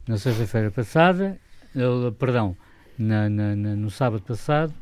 [0.08, 1.38] na sexta-feira passada,
[2.18, 2.56] perdão,
[2.98, 4.74] na, na, na, no sábado passado,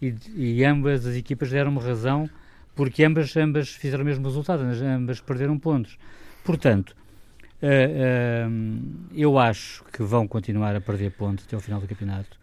[0.00, 2.28] e, e ambas as equipas deram-me razão,
[2.76, 5.98] porque ambas, ambas fizeram o mesmo resultado, ambas perderam pontos.
[6.44, 6.94] Portanto,
[9.14, 12.38] eu acho que vão continuar a perder pontos até ao final do campeonato.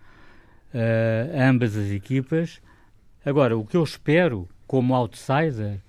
[0.73, 2.61] Uh, ambas as equipas.
[3.25, 5.79] Agora, o que eu espero como outsider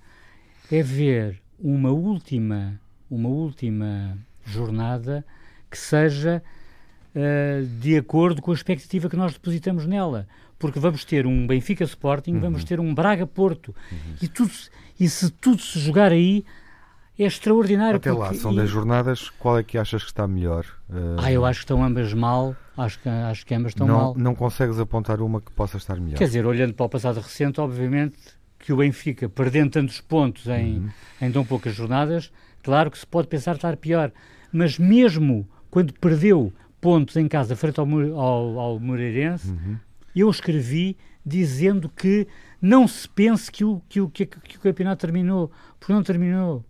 [0.71, 5.25] é ver uma última, uma última jornada
[5.69, 6.43] que seja
[7.79, 10.27] de acordo com a expectativa que nós depositamos nela.
[10.57, 12.39] Porque vamos ter um Benfica Sporting, uhum.
[12.39, 13.75] vamos ter um Braga Porto.
[13.91, 14.15] Uhum.
[14.21, 14.51] E, tudo,
[14.99, 16.45] e se tudo se jogar aí,
[17.19, 17.97] é extraordinário.
[17.97, 20.65] Até lá, são 10 jornadas, qual é que achas que está melhor?
[20.89, 21.15] Uh...
[21.19, 24.15] Ah, eu acho que estão ambas mal, acho que, acho que ambas estão não, mal.
[24.17, 26.17] Não consegues apontar uma que possa estar melhor?
[26.17, 28.17] Quer dizer, olhando para o passado recente, obviamente
[28.63, 30.89] que o Benfica, perdendo tantos pontos em, uhum.
[31.21, 32.31] em tão poucas jornadas,
[32.63, 34.09] claro que se pode pensar estar pior.
[34.53, 39.77] Mas mesmo quando perdeu pontos em casa frente ao, ao, ao Moreirense, uhum.
[40.15, 40.95] eu escrevi
[41.25, 42.25] dizendo que
[42.61, 46.63] não se pense que o, que, o, que, que o campeonato terminou, porque não terminou.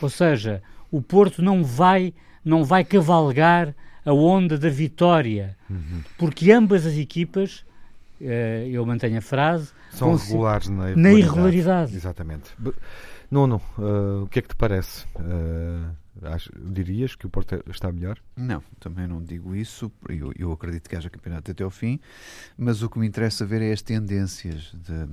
[0.00, 2.12] Ou seja, o Porto não vai,
[2.44, 6.00] não vai cavalgar a onda da vitória, uhum.
[6.16, 7.64] porque ambas as equipas,
[8.20, 8.24] uh,
[8.70, 11.02] eu mantenho a frase, são regulares na irregularidade.
[11.02, 11.96] na irregularidade.
[11.96, 12.50] Exatamente.
[13.30, 15.04] Nuno, uh, o que é que te parece?
[15.16, 15.90] Uh,
[16.70, 18.18] dirias que o Porto está melhor?
[18.36, 19.90] Não, também não digo isso.
[20.08, 22.00] Eu, eu, acredito que haja campeonato até ao fim,
[22.56, 25.06] mas o que me interessa ver é as tendências de,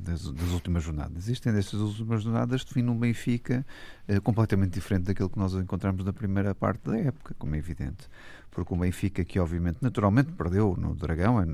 [0.00, 1.28] das, das, últimas jornadas.
[1.28, 3.66] As tendências das últimas jornadas definem um Benfica
[4.08, 8.08] uh, completamente diferente daquilo que nós encontramos na primeira parte da época, como é evidente.
[8.50, 11.46] porque o Benfica, que obviamente, naturalmente perdeu no Dragão, é,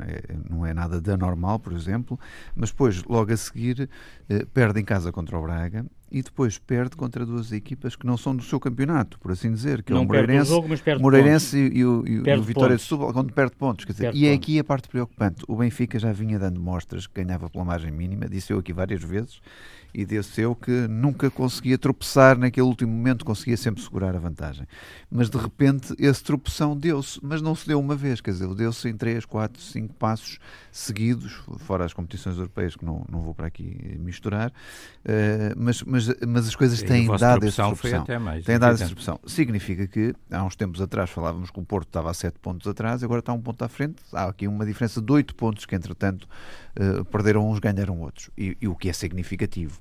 [0.49, 2.21] não é nada de anormal, por exemplo,
[2.55, 3.89] mas depois, logo a seguir,
[4.29, 8.17] eh, perde em casa contra o Braga e depois perde contra duas equipas que não
[8.17, 10.69] são do seu campeonato, por assim dizer, que não é o Moreirense, o jogo,
[11.01, 13.85] Moreirense e, e, o, e o Vitória de Setúbal, quando perde pontos.
[13.85, 15.45] Quer dizer, e é aqui a parte preocupante.
[15.47, 19.03] O Benfica já vinha dando mostras que ganhava pela margem mínima, disse eu aqui várias
[19.03, 19.41] vezes,
[19.93, 24.67] e desse eu que nunca conseguia tropeçar naquele último momento, conseguia sempre segurar a vantagem.
[25.11, 28.89] Mas de repente esse tropeção deu-se, mas não se deu uma vez, quer dizer, deu-se
[28.89, 30.39] em 3, 4, 5 passos
[30.71, 36.00] seguidos, fora as competições europeias que não, não vou para aqui misturar, uh, mas, mas,
[36.27, 38.05] mas as coisas têm dado essa tropeção.
[38.45, 39.19] Têm dado essa tropeção.
[39.27, 43.03] Significa que há uns tempos atrás falávamos que o Porto estava a 7 pontos atrás,
[43.03, 46.29] agora está um ponto à frente, há aqui uma diferença de 8 pontos que entretanto
[46.79, 49.79] uh, perderam uns, ganharam outros, e, e o que é significativo.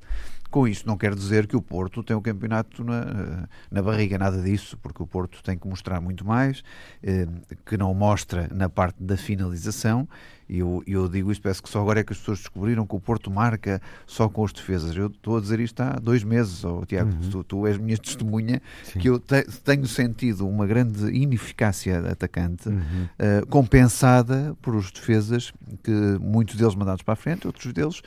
[0.50, 4.42] Com isso, não quer dizer que o Porto tem o campeonato na, na barriga, nada
[4.42, 6.64] disso, porque o Porto tem que mostrar muito mais,
[7.04, 7.28] eh,
[7.64, 10.10] que não mostra na parte da finalização
[10.50, 12.96] e eu, eu digo isto, parece que só agora é que as pessoas descobriram que
[12.96, 14.96] o Porto marca só com as defesas.
[14.96, 17.30] Eu estou a dizer isto há dois meses, oh, Tiago, uhum.
[17.30, 19.00] tu, tu és minha testemunha, Sim.
[19.00, 22.76] que eu te, tenho sentido uma grande ineficácia atacante, uhum.
[22.76, 28.02] uh, compensada por os defesas, que muitos deles mandados para a frente, outros deles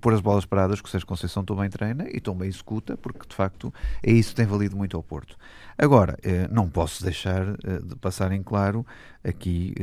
[0.00, 3.34] por as bolas paradas, que o Sérgio Conceição também treina e também executa, porque de
[3.34, 5.36] facto é isso que tem valido muito ao Porto.
[5.76, 8.86] Agora, uh, não posso deixar de passar em claro
[9.24, 9.74] aqui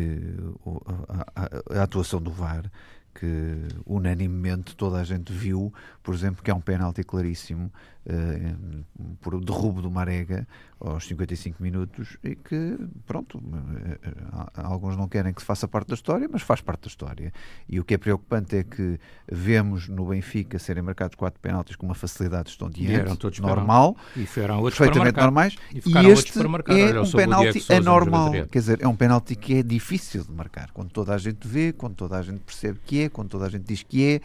[1.06, 2.71] a, a, a atuação do VAR
[3.13, 7.71] que unanimemente toda a gente viu, por exemplo, que é um penalti claríssimo
[8.06, 10.47] uh, por derrubo do Marega
[10.80, 15.93] aos 55 minutos e que, pronto, uh, alguns não querem que se faça parte da
[15.93, 17.32] história, mas faz parte da história.
[17.69, 19.00] E o que é preocupante é que
[19.32, 24.26] vemos no Benfica serem marcados quatro penaltis com uma facilidade estonteante, normal, e
[24.63, 29.56] perfeitamente normais, e, e este é um penalti anormal, quer dizer, é um penalti que
[29.56, 33.00] é difícil de marcar, quando toda a gente vê, quando toda a gente percebe que
[33.00, 34.21] é, quando toda a gente diz que é,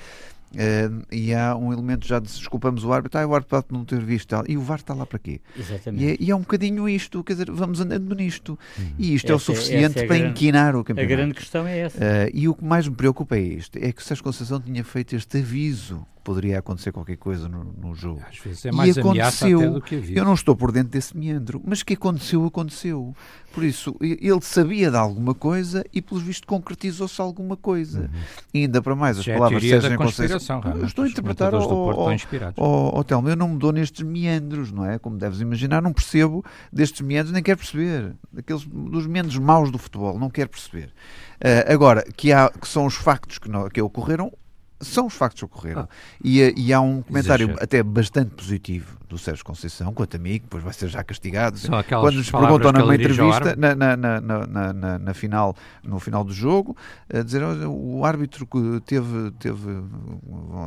[0.54, 3.84] Uh, e há um elemento já de desculpamos o árbitro, ah, o árbitro pode não
[3.84, 4.44] ter visto tal.
[4.48, 5.40] E o VAR está lá para quê?
[5.58, 6.04] Exatamente.
[6.04, 8.58] E é, e é um bocadinho isto, quer dizer, vamos andando nisto.
[8.78, 8.92] Uhum.
[8.98, 11.12] E isto essa, é o suficiente é para grande, inquinar o campeonato.
[11.12, 11.98] A grande questão é essa.
[11.98, 14.84] Uh, e o que mais me preocupa é isto: é que o Sérgio Conceição tinha
[14.84, 18.20] feito este aviso poderia acontecer qualquer coisa no, no jogo.
[18.28, 19.74] Às vezes é mais e aconteceu.
[19.74, 23.14] do que Eu não estou por dentro desse meandro, mas que aconteceu, aconteceu.
[23.54, 28.00] Por isso, ele sabia de alguma coisa e, pelos vistos, concretizou-se alguma coisa.
[28.00, 28.08] Uhum.
[28.52, 30.60] E ainda para mais, as Já é palavras de Sérgio Conceição.
[30.74, 34.98] Eu estou a interpretar o oh, Telmo, eu não me dou nestes meandros, não é?
[34.98, 38.16] Como deves imaginar, não percebo destes meandros, nem quero perceber.
[38.32, 40.92] Daqueles, dos meandros maus do futebol, não quero perceber.
[41.36, 44.32] Uh, agora, que, há, que são os factos que, não, que ocorreram,
[44.80, 45.82] são os factos que ocorreram.
[45.82, 45.88] Ah.
[46.22, 47.64] E, e, há um comentário Exagero.
[47.64, 51.58] até bastante positivo do Sérgio Conceição, quanto a mim, que depois vai ser já castigado.
[51.88, 56.76] Quando nos perguntam numa entrevista, na, na, na, na, na, final, no final do jogo,
[57.12, 59.82] a dizer o árbitro que teve, teve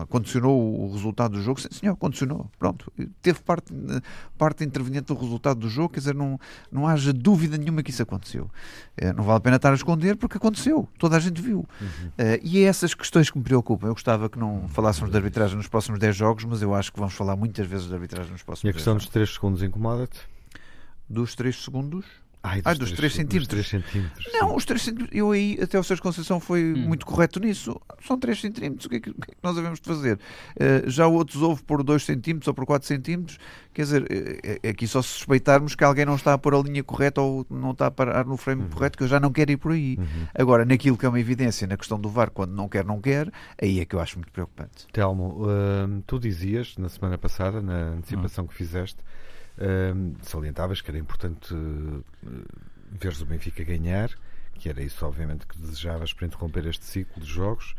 [0.08, 1.60] condicionou o resultado do jogo.
[1.72, 2.50] Senhor, condicionou.
[2.58, 2.92] Pronto.
[3.22, 3.74] Teve parte,
[4.38, 6.40] parte interveniente do resultado do jogo, quer dizer, não,
[6.72, 8.50] não haja dúvida nenhuma que isso aconteceu.
[8.96, 10.88] É, não vale a pena estar a esconder porque aconteceu.
[10.98, 11.68] Toda a gente viu.
[11.82, 12.12] Uhum.
[12.18, 13.88] É, e é essas questões que me preocupam.
[13.88, 17.00] Eu gostava que não falássemos de arbitragem nos próximos 10 jogos, mas eu acho que
[17.00, 19.62] vamos falar muitas vezes de arbitragem nos próximos 10 E a questão dos 3 segundos
[19.62, 20.20] incomoda-te?
[21.08, 22.06] Dos 3 segundos?
[22.42, 23.48] Ai, dos, Ai, dos 3, 3 centímetros.
[23.48, 24.26] 3 centímetros.
[24.34, 25.18] Não, os 3 centímetros.
[25.18, 26.88] Eu aí, até o Sérgio Conceição foi hum.
[26.88, 27.80] muito correto nisso.
[28.06, 28.86] São 3 centímetros.
[28.86, 30.16] O que é que, é que nós devemos de fazer?
[30.56, 33.38] Uh, já outros houve por 2 centímetros ou por 4 centímetros.
[33.74, 36.60] Quer dizer, é, é aqui só se suspeitarmos que alguém não está a pôr a
[36.60, 38.70] linha correta ou não está a parar no frame uhum.
[38.70, 39.98] correto, que eu já não quero ir por aí.
[39.98, 40.28] Uhum.
[40.34, 43.30] Agora, naquilo que é uma evidência, na questão do VAR, quando não quer, não quer,
[43.62, 44.88] aí é que eu acho muito preocupante.
[44.94, 48.48] Telmo, uh, tu dizias na semana passada, na antecipação uhum.
[48.48, 49.04] que fizeste,
[49.60, 51.54] uh, salientavas que era importante
[52.92, 54.10] veres o Benfica ganhar,
[54.56, 57.76] que era isso, obviamente, que desejavas para interromper este ciclo de jogos,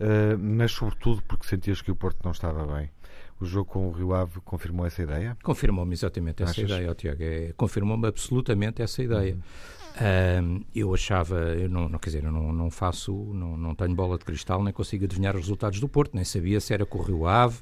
[0.00, 2.90] uh, mas sobretudo porque sentias que o Porto não estava bem.
[3.40, 5.36] O jogo com o Rio Ave confirmou essa ideia?
[5.42, 6.70] Confirmou-me exatamente essa Achas?
[6.70, 7.22] ideia, Tiago.
[7.22, 9.34] É, confirmou-me absolutamente essa ideia.
[9.34, 9.40] Uhum.
[9.96, 13.94] Um, eu achava, eu não, não, quer dizer, eu não, não faço, não, não tenho
[13.94, 16.98] bola de cristal, nem consigo adivinhar os resultados do Porto, nem sabia se era com
[16.98, 17.58] o Rio Ave,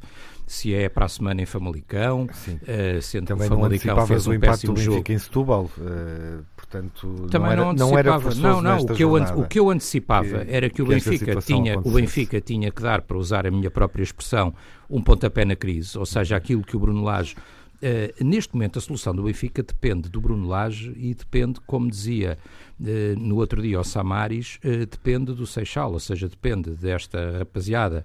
[0.46, 4.40] se é para a semana em Famalicão, uh, sendo Também que o Famalicão fez um
[4.40, 5.04] péssimo jogo.
[5.12, 9.46] em Setúbal, uh, portanto Também não, era, não, era não, não, o que, eu, o
[9.46, 13.02] que eu antecipava que, era que o que Benfica tinha, o Benfica tinha que dar,
[13.02, 14.54] para usar a minha própria expressão,
[14.88, 17.36] um pontapé na crise, ou seja, aquilo que o Bruno Lage
[17.82, 22.38] Uh, neste momento, a solução do Benfica depende do Bruno Lage e depende, como dizia
[22.80, 22.84] uh,
[23.18, 28.04] no outro dia ao Samaris, uh, depende do Seixal, ou seja, depende desta rapaziada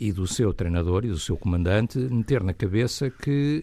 [0.00, 3.62] e do seu treinador e do seu comandante meter na cabeça que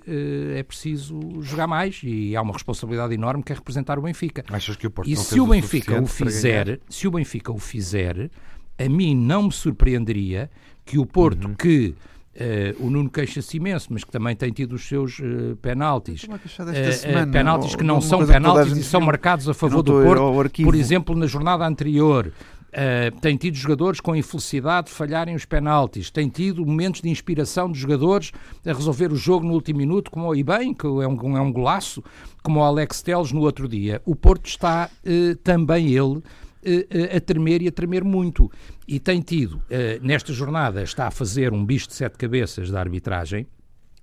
[0.54, 4.46] é preciso jogar mais e há uma responsabilidade enorme que é representar o Benfica.
[4.50, 8.30] Achas que o Porto e se o Benfica o fizer, se o Benfica o fizer,
[8.78, 10.48] a mim não me surpreenderia
[10.86, 11.56] que o Porto uhum.
[11.56, 11.96] que
[12.39, 16.23] Uh, o Nuno queixa-se imenso, mas que também tem tido os seus uh, penaltis.
[16.23, 20.63] Uh, penaltis que não são penaltis e são marcados a favor do Porto.
[20.63, 22.32] Por exemplo, na jornada anterior,
[23.21, 27.80] tem tido jogadores com infelicidade de falharem os penaltis, tem tido momentos de inspiração de
[27.80, 28.32] jogadores
[28.63, 31.52] a resolver o jogo no último minuto, como o Ibem, que é um, é um
[31.52, 32.04] golaço,
[32.43, 34.00] como o Alex Teles no outro dia.
[34.06, 34.91] O Porto está
[35.43, 36.21] também ele
[37.15, 38.51] a tremer e a tremer muito.
[38.88, 39.62] E tem tido,
[40.01, 43.47] nesta jornada, está a fazer um bicho de sete cabeças da arbitragem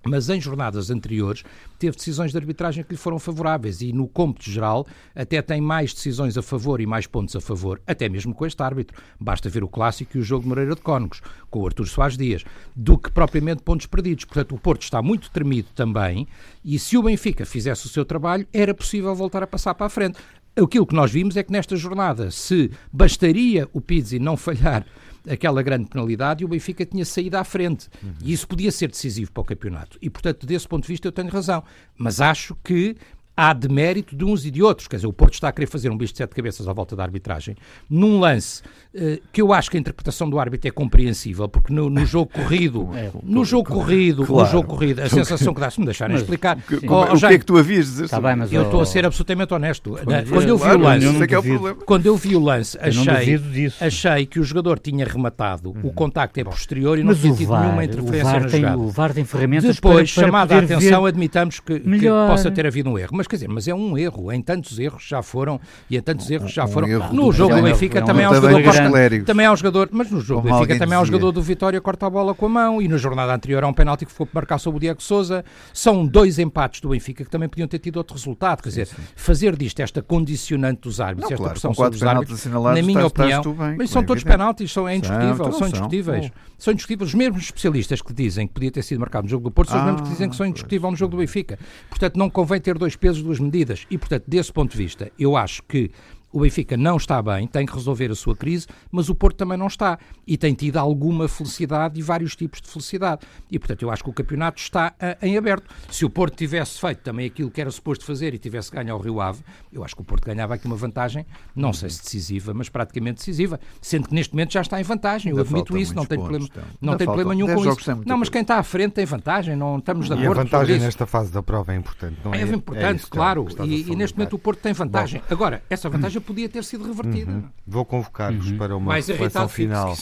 [0.07, 1.43] mas em jornadas anteriores
[1.79, 5.95] teve decisões de arbitragem que lhe foram favoráveis e no cômputo geral até tem mais
[5.95, 9.01] decisões a favor e mais pontos a favor, até mesmo com este árbitro.
[9.19, 12.17] Basta ver o clássico e o jogo de Moreira de Cónegos, com o Artur Soares
[12.17, 12.45] Dias,
[12.77, 14.25] do que propriamente pontos perdidos.
[14.25, 16.29] Portanto, o Porto está muito tremido também
[16.65, 19.91] e se o Benfica fizesse o seu trabalho, era possível voltar a passar para a
[19.91, 20.19] frente.
[20.57, 24.87] Aquilo que nós vimos é que nesta jornada, se bastaria o Pizzi não falhar
[25.29, 27.89] aquela grande penalidade e o Benfica tinha saído à frente.
[28.03, 28.13] Uhum.
[28.23, 29.99] E isso podia ser decisivo para o campeonato.
[30.01, 31.65] E, portanto, desse ponto de vista, eu tenho razão.
[31.97, 32.97] Mas acho que
[33.37, 34.89] há demérito de uns e de outros.
[34.89, 36.95] Quer dizer, o Porto está a querer fazer um bicho de sete cabeças à volta
[36.95, 37.57] da arbitragem,
[37.89, 38.63] num lance
[38.95, 42.31] uh, que eu acho que a interpretação do árbitro é compreensível, porque no, no jogo
[42.33, 44.45] corrido, é, no jogo claro, corrido, claro.
[44.45, 46.57] no jogo corrido, a sensação que dá, se me deixarem mas, explicar.
[46.57, 48.09] Que, oh, o que é que tu havias dizer?
[48.09, 49.99] Tá bem, mas eu estou a ser absolutamente honesto.
[50.29, 53.41] Quando eu vi o lance, é quando eu vi o lance, achei,
[53.81, 55.93] achei que o jogador tinha rematado, o uhum.
[55.93, 58.79] contacto é posterior e não tinha tido nenhuma interferência na jogada.
[58.79, 62.67] O VAR tem ferramentas Depois, para, para chamada a atenção, admitamos que, que possa ter
[62.67, 63.11] havido um erro.
[63.13, 64.33] Mas quer dizer, mas é um erro.
[64.33, 66.89] Em tantos erros já foram e em tantos erros já foram.
[66.89, 70.21] Um no jogo do Benfica também há um jogador também há um jogador, mas no
[70.21, 72.83] jogo do Benfica também há um jogador do Vitória corta a bola com a mão
[72.83, 75.45] e na jornada anterior há um penalti que ficou marcar sobre o Diego Sousa.
[75.73, 78.63] São dois empates do Benfica que também podiam ter tido outro resultado.
[78.63, 79.03] Quer dizer, sim, sim.
[79.17, 83.07] fazer disto esta condicionante dos árbitros, não, esta claro, pressão sobre os árbitros, na minha
[83.07, 86.31] opinião, bem, mas são todos penaltis, são é indiscutível, são, indiscutíveis.
[86.59, 87.11] São indiscutíveis.
[87.11, 89.79] Os mesmos especialistas que dizem que podia ter sido marcado no jogo do Porto são
[89.79, 91.59] os mesmos que dizem que são indiscutíveis no jogo do Benfica.
[91.89, 93.87] Portanto, não convém ter dois pesos, duas medidas.
[93.91, 95.91] E, portanto, desse ponto de vista, eu acho que
[96.35, 99.57] o Benfica não está bem, tem que resolver a sua crise, mas o Porto também
[99.57, 100.01] não está.
[100.27, 103.25] E tem tido alguma felicidade e vários tipos de felicidade.
[103.49, 105.73] E, portanto, eu acho que o campeonato está uh, em aberto.
[105.89, 108.99] Se o Porto tivesse feito também aquilo que era suposto fazer e tivesse ganho ao
[108.99, 112.53] Rio Ave, eu acho que o Porto ganhava aqui uma vantagem, não sei se decisiva,
[112.53, 113.61] mas praticamente decisiva.
[113.81, 115.31] Sendo que neste momento já está em vantagem.
[115.31, 116.65] Eu admito isso, não tem problema, então.
[116.81, 118.03] não tem problema nenhum com isso.
[118.05, 120.39] Não, mas quem está à frente tem vantagem, não estamos de e acordo.
[120.39, 122.41] E a vantagem nesta fase da prova é importante, não é?
[122.41, 123.47] É importante, é claro.
[123.65, 125.21] E, e, neste momento o Porto tem vantagem.
[125.21, 125.27] Bom.
[125.31, 127.31] Agora, essa vantagem podia ter sido revertida.
[127.31, 127.49] Uhum.
[127.67, 128.59] Vou convocar-vos uhum.
[128.59, 129.95] para uma Mais reflexão final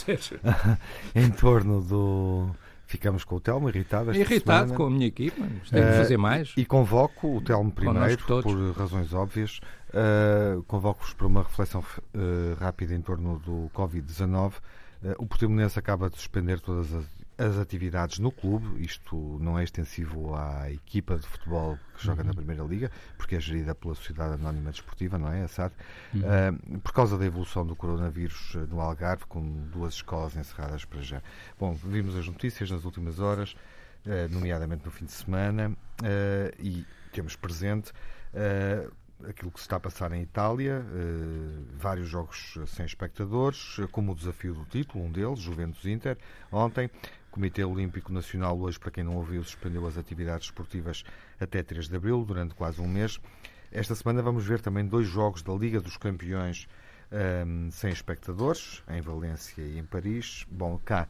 [1.15, 2.51] em torno do.
[2.87, 4.15] Ficamos com o Telmo irritado.
[4.15, 4.75] Irritado semana.
[4.77, 6.53] com a minha equipe, tenho uh, fazer mais.
[6.57, 9.61] E convoco o Telmo primeiro, por razões óbvias.
[9.89, 14.53] Uh, Convoco-vos para uma reflexão uh, rápida em torno do Covid-19.
[14.53, 17.05] Uh, o Portimonense acaba de suspender todas as
[17.43, 22.29] as atividades no clube, isto não é extensivo à equipa de futebol que joga uhum.
[22.29, 25.43] na Primeira Liga, porque é gerida pela Sociedade Anónima Desportiva, não é?
[25.43, 25.75] A SAD,
[26.15, 26.21] uhum.
[26.21, 31.23] uh, por causa da evolução do coronavírus no Algarve, com duas escolas encerradas para já.
[31.59, 33.55] Bom, vimos as notícias nas últimas horas,
[34.07, 37.93] uh, nomeadamente no fim de semana, uh, e temos presente
[39.29, 44.15] aquilo que se está a passar em Itália, eh, vários jogos sem espectadores, como o
[44.15, 46.19] desafio do título, um deles, Juventus Inter,
[46.51, 46.91] ontem.
[47.33, 51.03] Comitê Olímpico Nacional, hoje, para quem não ouviu, suspendeu as atividades esportivas
[51.41, 53.19] até 3 de abril, durante quase um mês.
[53.73, 56.69] Esta semana vamos ver também dois jogos da Liga dos Campeões
[57.11, 60.47] um, sem espectadores, em Valência e em Paris.
[60.51, 61.09] Bom, cá,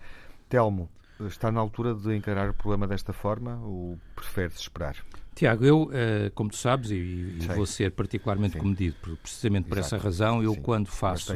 [0.49, 0.89] Telmo,
[1.21, 4.95] está na altura de encarar o problema desta forma ou prefere-se esperar?
[5.35, 8.59] Tiago, eu, uh, como tu sabes, e, e vou ser particularmente Sim.
[8.59, 9.97] comedido precisamente por Exato.
[9.97, 10.61] essa razão, eu Sim.
[10.61, 11.33] quando faço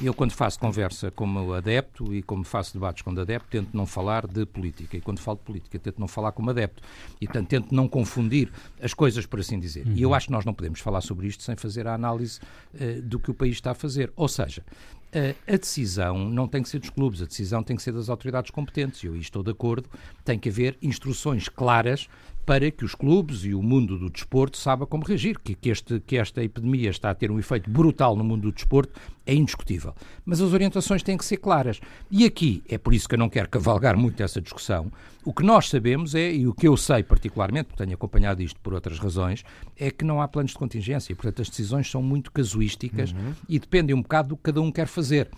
[0.00, 4.26] eu quando faço conversa como adepto e como faço debates com adepto, tento não falar
[4.26, 4.96] de política.
[4.96, 6.82] E quando falo de política, tento não falar como adepto.
[7.20, 9.86] E portanto, tento não confundir as coisas, por assim dizer.
[9.86, 9.94] Uhum.
[9.94, 10.14] E eu uhum.
[10.14, 12.38] acho que nós não podemos falar sobre isto sem fazer a análise
[12.74, 14.12] uh, do que o país está a fazer.
[14.14, 14.62] Ou seja,
[15.46, 18.50] a decisão não tem que ser dos clubes, a decisão tem que ser das autoridades
[18.50, 19.02] competentes.
[19.02, 19.88] Eu estou de acordo,
[20.24, 22.08] tem que haver instruções claras
[22.48, 25.38] para que os clubes e o mundo do desporto saiba como reagir.
[25.38, 28.52] Que, que, este, que esta epidemia está a ter um efeito brutal no mundo do
[28.52, 29.94] desporto é indiscutível.
[30.24, 31.78] Mas as orientações têm que ser claras.
[32.10, 34.90] E aqui, é por isso que eu não quero cavalgar muito essa discussão,
[35.26, 38.58] o que nós sabemos é, e o que eu sei particularmente, porque tenho acompanhado isto
[38.60, 39.44] por outras razões,
[39.76, 41.14] é que não há planos de contingência.
[41.14, 43.34] Portanto, as decisões são muito casuísticas uhum.
[43.46, 45.28] e dependem um bocado do que cada um quer fazer.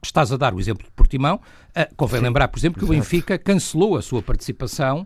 [0.00, 1.40] Estás a dar o exemplo de Portimão.
[1.70, 2.96] Uh, convém Sim, lembrar, por exemplo, que exato.
[2.96, 5.04] o Benfica cancelou a sua participação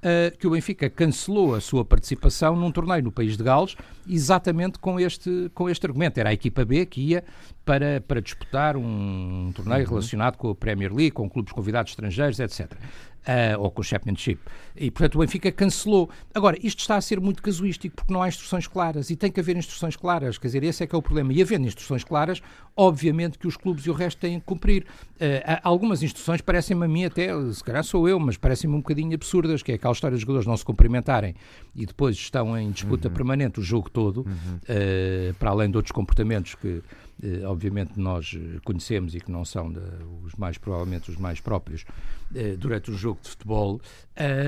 [0.00, 3.76] uh, que o Benfica cancelou a sua participação num torneio no país de Gales,
[4.08, 6.18] exatamente com este, com este argumento.
[6.18, 7.24] Era a equipa B que ia
[7.64, 9.90] para, para disputar um torneio uhum.
[9.90, 12.70] relacionado com a Premier League, com clubes convidados estrangeiros, etc
[13.26, 14.40] uh, ou com o Championship.
[14.76, 16.10] E, portanto, o Benfica cancelou.
[16.34, 19.40] Agora, isto está a ser muito casuístico porque não há instruções claras e tem que
[19.40, 20.38] haver instruções claras.
[20.38, 21.32] Quer dizer, esse é que é o problema.
[21.32, 22.40] E havendo instruções claras,
[22.76, 24.84] obviamente que os clubes e o resto têm que cumprir.
[25.16, 29.14] Uh, algumas instruções parecem-me a mim até, se calhar sou eu, mas parecem-me um bocadinho
[29.14, 31.34] absurdas, que é aquela história dos jogadores não se cumprimentarem
[31.74, 33.14] e depois estão em disputa uhum.
[33.14, 34.56] permanente o jogo todo, uhum.
[34.56, 36.82] uh, para além de outros comportamentos que
[37.22, 39.80] eh, obviamente nós eh, conhecemos e que não são de,
[40.24, 41.84] os mais provavelmente os mais próprios
[42.34, 43.80] eh, durante um jogo de futebol,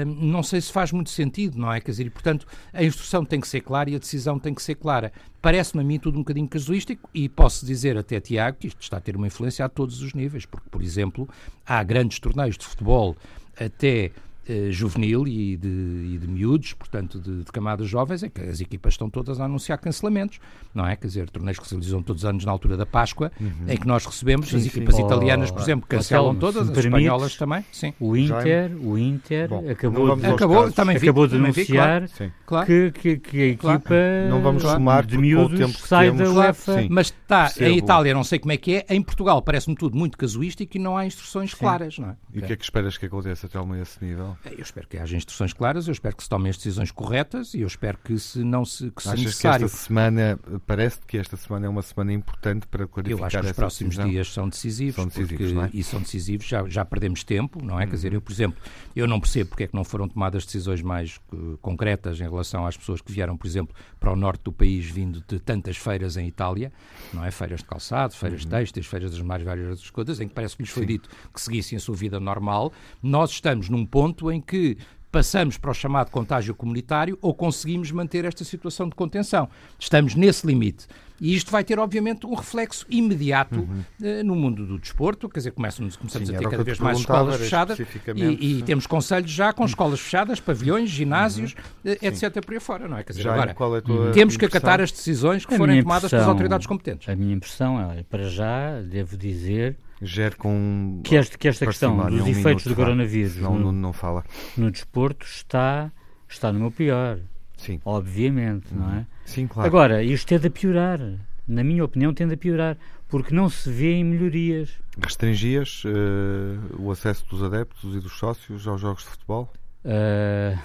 [0.06, 1.80] não sei se faz muito sentido, não é?
[1.80, 4.62] Quer dizer, e, portanto, a instrução tem que ser clara e a decisão tem que
[4.62, 5.10] ser clara.
[5.40, 8.98] Parece-me a mim tudo um bocadinho casuístico e posso dizer até, Tiago, que isto está
[8.98, 11.26] a ter uma influência a todos os níveis, porque, por exemplo,
[11.64, 13.16] há grandes torneios de futebol
[13.58, 14.12] até
[14.48, 18.60] eh, juvenil e de, e de miúdos, portanto, de, de, camadas jovens, é que as
[18.60, 20.40] equipas estão todas a anunciar cancelamentos,
[20.74, 20.96] não é?
[20.96, 23.68] Quer dizer, torneios que se realizam todos os anos na altura da Páscoa, uhum.
[23.68, 25.04] em que nós recebemos, sim, as equipas sim.
[25.04, 27.64] italianas, por exemplo, cancelam todas, as espanholas também.
[27.70, 27.94] Sim.
[28.00, 32.32] O Inter, o Inter Bom, acabou, de, acabou, também vi, acabou de também anunciar vi,
[32.44, 32.66] claro.
[32.66, 34.28] que, que, que, a equipa claro.
[34.28, 36.86] não vamos somar de miúdos tempo que sai da UEFA.
[36.90, 40.18] Mas está em Itália, não sei como é que é, em Portugal parece-me tudo muito
[40.18, 42.16] casuístico e não há instruções claras, não é?
[42.34, 44.31] E o que é que esperas que aconteça até a esse nível?
[44.44, 47.60] Eu espero que haja instruções claras, eu espero que se tomem as decisões corretas e
[47.60, 49.66] eu espero que se não se que se necessário.
[49.68, 53.38] que esta semana, parece que esta semana é uma semana importante para clarificar Eu acho
[53.40, 54.10] que os próximos decisão.
[54.10, 55.80] dias são decisivos, são decisivos porque, é?
[55.80, 57.84] e são decisivos, já, já perdemos tempo, não é?
[57.84, 57.90] Uhum.
[57.90, 58.60] Quer dizer, eu, por exemplo,
[58.94, 62.66] eu não percebo porque é que não foram tomadas decisões mais uh, concretas em relação
[62.66, 66.16] às pessoas que vieram, por exemplo, para o norte do país vindo de tantas feiras
[66.16, 66.72] em Itália,
[67.12, 67.30] não é?
[67.30, 68.50] Feiras de calçado, feiras uhum.
[68.50, 70.88] têxteis, feiras das mais várias outras coisas, em que parece que lhes foi Sim.
[70.88, 72.72] dito que seguissem a sua vida normal.
[73.02, 74.76] Nós estamos num ponto em que
[75.12, 79.48] passamos para o chamado contágio comunitário ou conseguimos manter esta situação de contenção.
[79.78, 80.86] Estamos nesse limite.
[81.20, 83.84] E isto vai ter, obviamente, um reflexo imediato uhum.
[84.00, 85.28] uh, no mundo do desporto.
[85.28, 87.78] Quer dizer, começamos, começamos Sim, a ter cada vez mais escolas fechadas
[88.16, 91.54] e, e, temos conselhos já com escolas fechadas, pavilhões, ginásios,
[91.84, 91.92] uhum.
[91.92, 92.44] uh, etc.
[92.44, 93.04] por aí fora, não é?
[93.04, 96.26] Quer dizer, já agora, é temos que acatar as decisões que a forem tomadas pelas
[96.26, 97.08] autoridades competentes.
[97.08, 101.00] A minha impressão é, para já, devo dizer gere com.
[101.04, 104.24] Que, este, que esta questão dos um efeitos do coronavírus não, no, não fala.
[104.56, 105.90] no desporto está,
[106.28, 107.18] está no meu pior.
[107.56, 107.80] Sim.
[107.84, 109.06] Obviamente, não é?
[109.24, 109.66] Sim, claro.
[109.66, 110.98] Agora, isto tende a piorar.
[111.46, 112.76] Na minha opinião, tende a piorar.
[113.08, 114.70] Porque não se vê em melhorias.
[115.00, 119.52] Restringias uh, o acesso dos adeptos e dos sócios aos jogos de futebol?
[119.84, 120.58] Uh,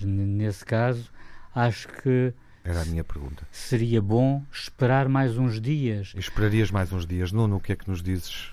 [0.00, 1.10] nesse caso,
[1.54, 2.32] acho que.
[2.64, 3.46] Era a minha pergunta.
[3.50, 6.12] Seria bom esperar mais uns dias.
[6.16, 7.32] Esperarias mais uns dias.
[7.32, 8.52] Nuno, o que é que nos dizes?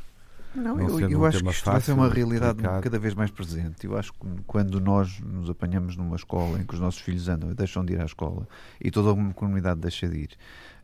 [0.57, 2.81] Não, não eu, eu um acho que isto vai ser uma realidade complicado.
[2.81, 3.85] cada vez mais presente.
[3.85, 7.51] Eu acho que quando nós nos apanhamos numa escola em que os nossos filhos andam
[7.51, 8.47] e deixam de ir à escola
[8.81, 10.29] e toda uma comunidade deixa de ir,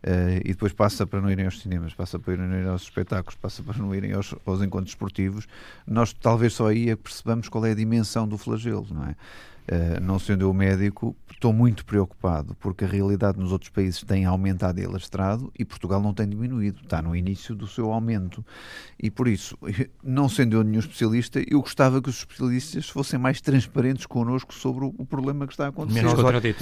[0.04, 3.36] uh, e depois passa para não irem aos cinemas, passa para não irem aos espetáculos,
[3.36, 5.48] passa para não irem aos, aos encontros esportivos,
[5.88, 9.16] nós talvez só aí é que percebamos qual é a dimensão do flagelo, não é?
[9.64, 14.26] Uh, não sendo eu médico, estou muito preocupado porque a realidade nos outros países tem
[14.26, 18.46] aumentado e alastrado e Portugal não tem diminuído, está no início do seu aumento.
[19.02, 19.58] E por isso,
[20.04, 24.86] não sendo eu nenhum especialista, eu gostava que os especialistas fossem mais transparentes connosco sobre
[24.86, 26.02] o, problema que está a acontecer.
[26.02, 26.20] Menos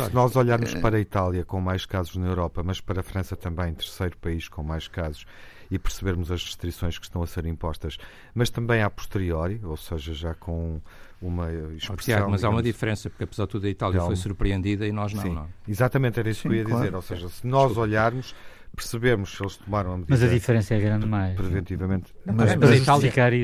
[0.09, 3.35] Se nós olharmos para a Itália com mais casos na Europa, mas para a França
[3.35, 5.25] também, terceiro país com mais casos,
[5.71, 7.97] e percebermos as restrições que estão a ser impostas,
[8.33, 10.81] mas também a posteriori, ou seja, já com
[11.21, 11.95] uma expressão...
[11.97, 15.13] Tiago, mas há uma diferença, porque apesar de tudo a Itália foi surpreendida e nós
[15.13, 15.47] não, Sim, não.
[15.67, 16.79] Exatamente, era isso Sim, que eu ia claro.
[16.81, 18.35] dizer, ou seja, se nós olharmos
[18.75, 20.13] percebemos se eles tomaram a medida.
[20.13, 21.35] Mas a diferença é grande mais.
[21.35, 22.13] Preventivamente.
[22.23, 22.91] Não, mas, mas, isso.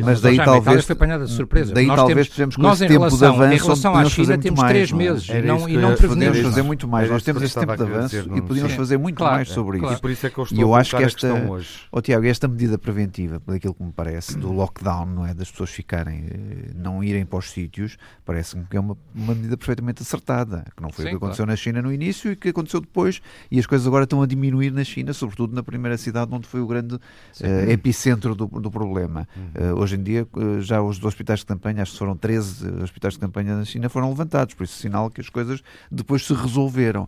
[0.06, 0.62] Mas daí talvez.
[0.62, 1.74] Itália foi apanhada de surpresa.
[1.74, 3.54] Daí nós talvez temos, com nós, esse tempo relação, de avanço.
[3.54, 4.96] Em relação à China, temos mais, três é?
[4.96, 6.40] meses e não, e não prevenimos.
[6.40, 7.10] fazer muito mais.
[7.10, 9.94] Nós temos esse tempo de avanço e podíamos fazer muito claro, mais sobre claro.
[9.94, 10.00] isso.
[10.00, 11.70] E por isso é que eu estou e eu acho que esta, hoje.
[11.92, 15.34] Oh, Tiago, esta medida preventiva, daquilo que me parece, do lockdown, não é?
[15.34, 19.58] Das pessoas ficarem, eh, não irem para os sítios, parece-me que é uma, uma medida
[19.58, 20.64] perfeitamente acertada.
[20.76, 23.22] Que não foi o que aconteceu na China no início e que aconteceu depois.
[23.50, 26.62] E as coisas agora estão a diminuir na China, sobretudo na primeira cidade onde foi
[26.62, 29.28] o grande uh, epicentro do, do problema.
[29.36, 29.74] Uhum.
[29.74, 33.14] Uh, hoje em dia, uh, já os hospitais de campanha, acho que foram 13 hospitais
[33.14, 35.62] de campanha na China, foram levantados, por isso sinal que as coisas
[35.92, 37.08] depois se resolveram.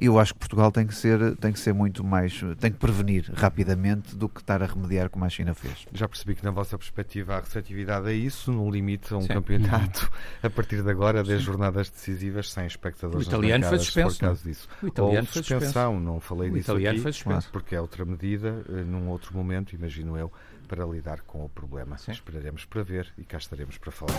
[0.00, 3.30] eu acho que Portugal tem que ser, tem que ser muito mais, tem que prevenir
[3.34, 5.86] rapidamente do que estar a remediar como a China fez.
[5.92, 9.28] Já percebi que na vossa perspectiva há receptividade a isso, no limite a um Sim.
[9.28, 10.10] campeonato,
[10.42, 13.26] a partir de agora, 10 jornadas decisivas sem espectadores.
[13.26, 14.20] O italiano foi suspenso.
[14.20, 14.68] Caso disso.
[14.82, 17.12] O italiano Ou suspensão, não falei o disso italiano aqui.
[17.12, 17.44] foi claro.
[17.52, 20.32] porque é outra medida, eh, num outro momento, imagino eu,
[20.64, 21.98] para lidar com o problema.
[21.98, 22.12] Sim.
[22.12, 24.18] Esperaremos para ver e cá estaremos para falar.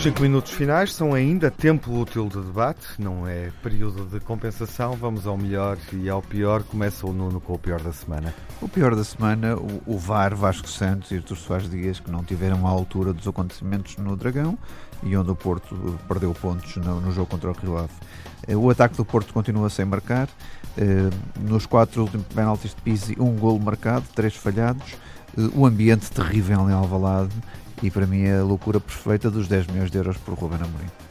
[0.00, 4.94] Os 5 minutos finais são ainda tempo útil de debate, não é período de compensação.
[4.94, 6.62] Vamos ao melhor e ao pior.
[6.62, 8.34] Começa o Nuno com o pior da semana.
[8.62, 12.24] O pior da semana, o, o VAR, Vasco Santos e Artur Soares Dias, que não
[12.24, 14.56] tiveram a altura dos acontecimentos no Dragão
[15.02, 17.92] e onde o Porto perdeu pontos no, no jogo contra o Rio Ave.
[18.48, 20.30] Eh, o ataque do Porto continua sem marcar.
[20.78, 21.10] Eh,
[21.42, 24.94] nos quatro últimos penaltis de Pizzi, um golo marcado, três falhados.
[25.36, 27.34] Eh, o ambiente terrível em Alvalade
[27.82, 31.09] e para mim é a loucura perfeita dos 10 milhões de euros por Ruben Amorim.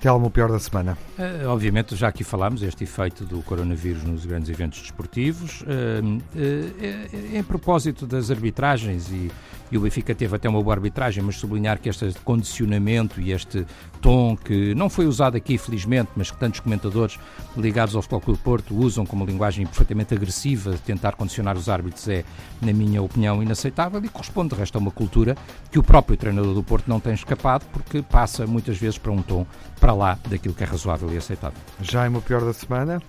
[0.00, 0.96] Telmo, o pior da semana?
[1.18, 5.62] Uh, obviamente, já aqui falámos, este efeito do coronavírus nos grandes eventos desportivos.
[5.62, 9.28] Uh, uh, em propósito das arbitragens e
[9.70, 13.66] e o Benfica teve até uma boa arbitragem, mas sublinhar que este condicionamento e este
[14.00, 17.18] tom que não foi usado aqui, felizmente, mas que tantos comentadores
[17.56, 22.24] ligados ao Futebol Clube Porto usam como linguagem perfeitamente agressiva tentar condicionar os árbitros é,
[22.62, 25.36] na minha opinião, inaceitável e corresponde, de resto, a uma cultura
[25.70, 29.20] que o próprio treinador do Porto não tem escapado porque passa muitas vezes para um
[29.20, 29.46] tom
[29.80, 31.58] para lá daquilo que é razoável e aceitável.
[31.80, 33.02] Já o pior da semana?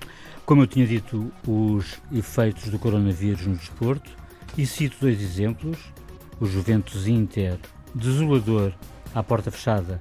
[0.46, 4.10] Como eu tinha dito, os efeitos do coronavírus no desporto
[4.58, 5.78] e cito dois exemplos
[6.40, 7.58] o Juventus Inter
[7.94, 8.72] desolador
[9.14, 10.00] à porta fechada,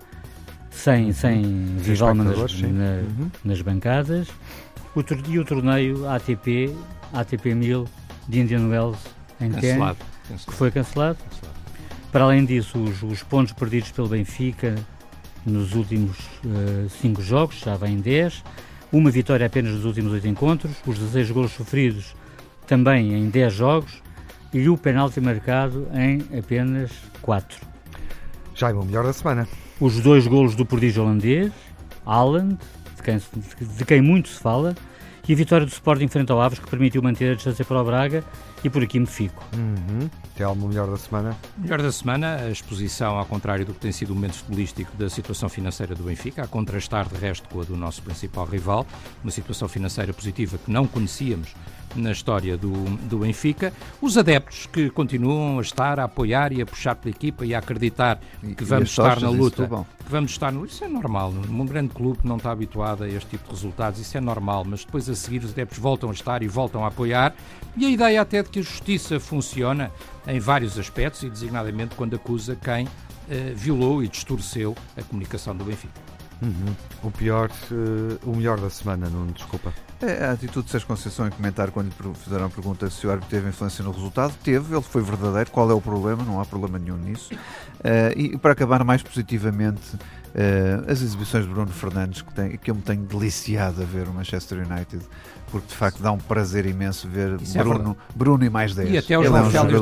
[0.71, 1.12] sem, uhum.
[1.12, 3.31] sem Vivalma nas, na, uhum.
[3.45, 4.29] nas bancadas,
[4.95, 6.75] o, e o torneio ATP,
[7.12, 7.87] ATP 1000
[8.29, 8.99] de Indian Wells
[9.41, 9.97] em Cannes,
[10.47, 11.19] que foi cancelado.
[11.19, 11.59] cancelado.
[12.12, 14.75] Para além disso, os, os, pontos perdidos pelo Benfica
[15.47, 16.16] nos últimos
[17.01, 18.45] 5 uh, jogos, já vem 10,
[18.93, 22.14] uma vitória apenas nos últimos 8 encontros, os 16 golos sofridos
[22.66, 24.03] também em 10 jogos,
[24.53, 26.91] e o penalti marcado em apenas
[27.22, 27.59] 4.
[28.55, 29.47] Já é o melhor da semana.
[29.80, 31.53] Os dois golos do prodígio holandês,
[32.05, 32.59] Haaland,
[32.97, 33.20] de quem,
[33.76, 34.74] de quem muito se fala,
[35.28, 37.84] e a vitória do Sporting frente ao Aves, que permitiu manter a distância para o
[37.84, 38.24] Braga,
[38.63, 39.45] e por aqui me fico.
[39.55, 40.09] Uhum.
[40.35, 41.37] Tem algo melhor da semana?
[41.57, 45.09] Melhor da semana, a exposição, ao contrário do que tem sido o momento futebolístico da
[45.09, 48.87] situação financeira do Benfica, a contrastar de resto com a do nosso principal rival,
[49.23, 51.55] uma situação financeira positiva que não conhecíamos
[51.95, 52.73] na história do,
[53.09, 53.73] do Benfica.
[54.01, 57.59] Os adeptos que continuam a estar a apoiar e a puxar pela equipa e a
[57.59, 58.21] acreditar
[58.57, 59.67] que vamos estar na luta.
[59.67, 60.65] Que vamos estar no.
[60.65, 61.33] Isso é normal.
[61.33, 64.85] Um grande clube não está habituado a este tipo de resultados, isso é normal, mas
[64.85, 67.35] depois a seguir os adeptos voltam a estar e voltam a apoiar.
[67.77, 69.91] E a ideia até de que a justiça funciona
[70.27, 72.91] em vários aspectos e designadamente quando acusa quem uh,
[73.55, 76.09] violou e distorceu a comunicação do Benfica.
[76.41, 76.75] Uhum.
[77.03, 79.73] O pior, uh, o melhor da semana, não desculpa.
[80.01, 83.11] É, a atitude de Sérgio Conceição em comentar quando lhe fizeram a pergunta se o
[83.11, 86.45] árbitro teve influência no resultado, teve, ele foi verdadeiro, qual é o problema, não há
[86.45, 87.35] problema nenhum nisso.
[87.35, 92.71] Uh, e para acabar mais positivamente, uh, as exibições de Bruno Fernandes, que, tem, que
[92.71, 95.05] eu me tenho deliciado a ver o Manchester United,
[95.51, 98.91] porque de facto dá um prazer imenso ver é Bruno, é Bruno e mais 10.
[98.91, 99.81] E até o João é um Félix,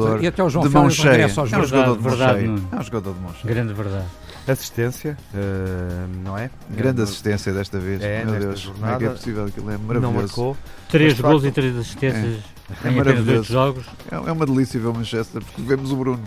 [0.63, 1.23] de mão cheia.
[1.23, 2.47] É um jogador de mão cheia.
[2.73, 3.55] É um jogador de mão cheia.
[3.55, 4.07] Grande verdade.
[4.47, 6.51] Assistência, uh, não é?
[6.71, 8.01] Grande assistência desta vez.
[8.03, 8.95] É, Meu Deus, jornada.
[8.95, 9.45] Como é que é possível?
[9.47, 10.01] Aquilo é maravilhoso.
[10.01, 10.57] Não marcou.
[10.89, 12.39] Três gols e três assistências.
[12.53, 12.57] É.
[12.85, 13.45] É maravilhoso.
[13.45, 13.87] jogos.
[14.11, 16.23] É, é uma delícia ver o Manchester, porque vemos o Bruno.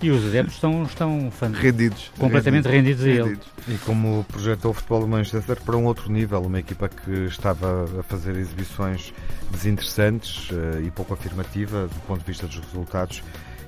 [0.00, 2.10] E os adeptos estão, estão rendidos.
[2.18, 3.40] Completamente rendidos, rendidos a ele.
[3.68, 7.84] E como projetou o futebol do Manchester para um outro nível, uma equipa que estava
[7.98, 9.12] a fazer exibições
[9.50, 13.22] desinteressantes uh, e pouco afirmativa do ponto de vista dos resultados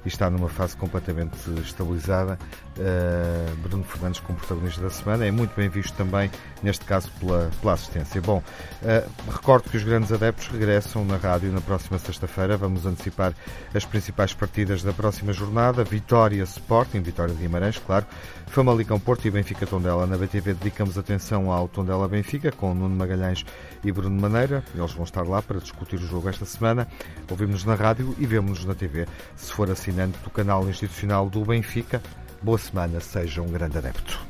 [0.05, 2.38] e está numa fase completamente estabilizada.
[2.76, 6.30] Uh, Bruno Fernandes como protagonista da semana é muito bem visto também,
[6.62, 8.20] neste caso, pela, pela assistência.
[8.20, 8.42] Bom,
[8.82, 12.57] uh, recordo que os grandes adeptos regressam na rádio na próxima sexta-feira.
[12.57, 13.32] Vamos antecipar
[13.74, 15.84] as principais partidas da próxima jornada.
[15.84, 18.07] Vitória Sporting, Vitória de Guimarães, claro.
[18.55, 20.07] Famalicão Porto e Benfica Tondela.
[20.07, 23.44] Na BTV dedicamos atenção ao Tondela Benfica, com Nuno Magalhães
[23.82, 24.62] e Bruno Maneira.
[24.72, 26.86] Eles vão estar lá para discutir o jogo esta semana.
[27.28, 29.09] Ouvimos-nos na rádio e vemos-nos na TV.
[29.34, 32.00] Se for assinante do canal institucional do Benfica,
[32.40, 34.24] boa semana, seja um grande adepto.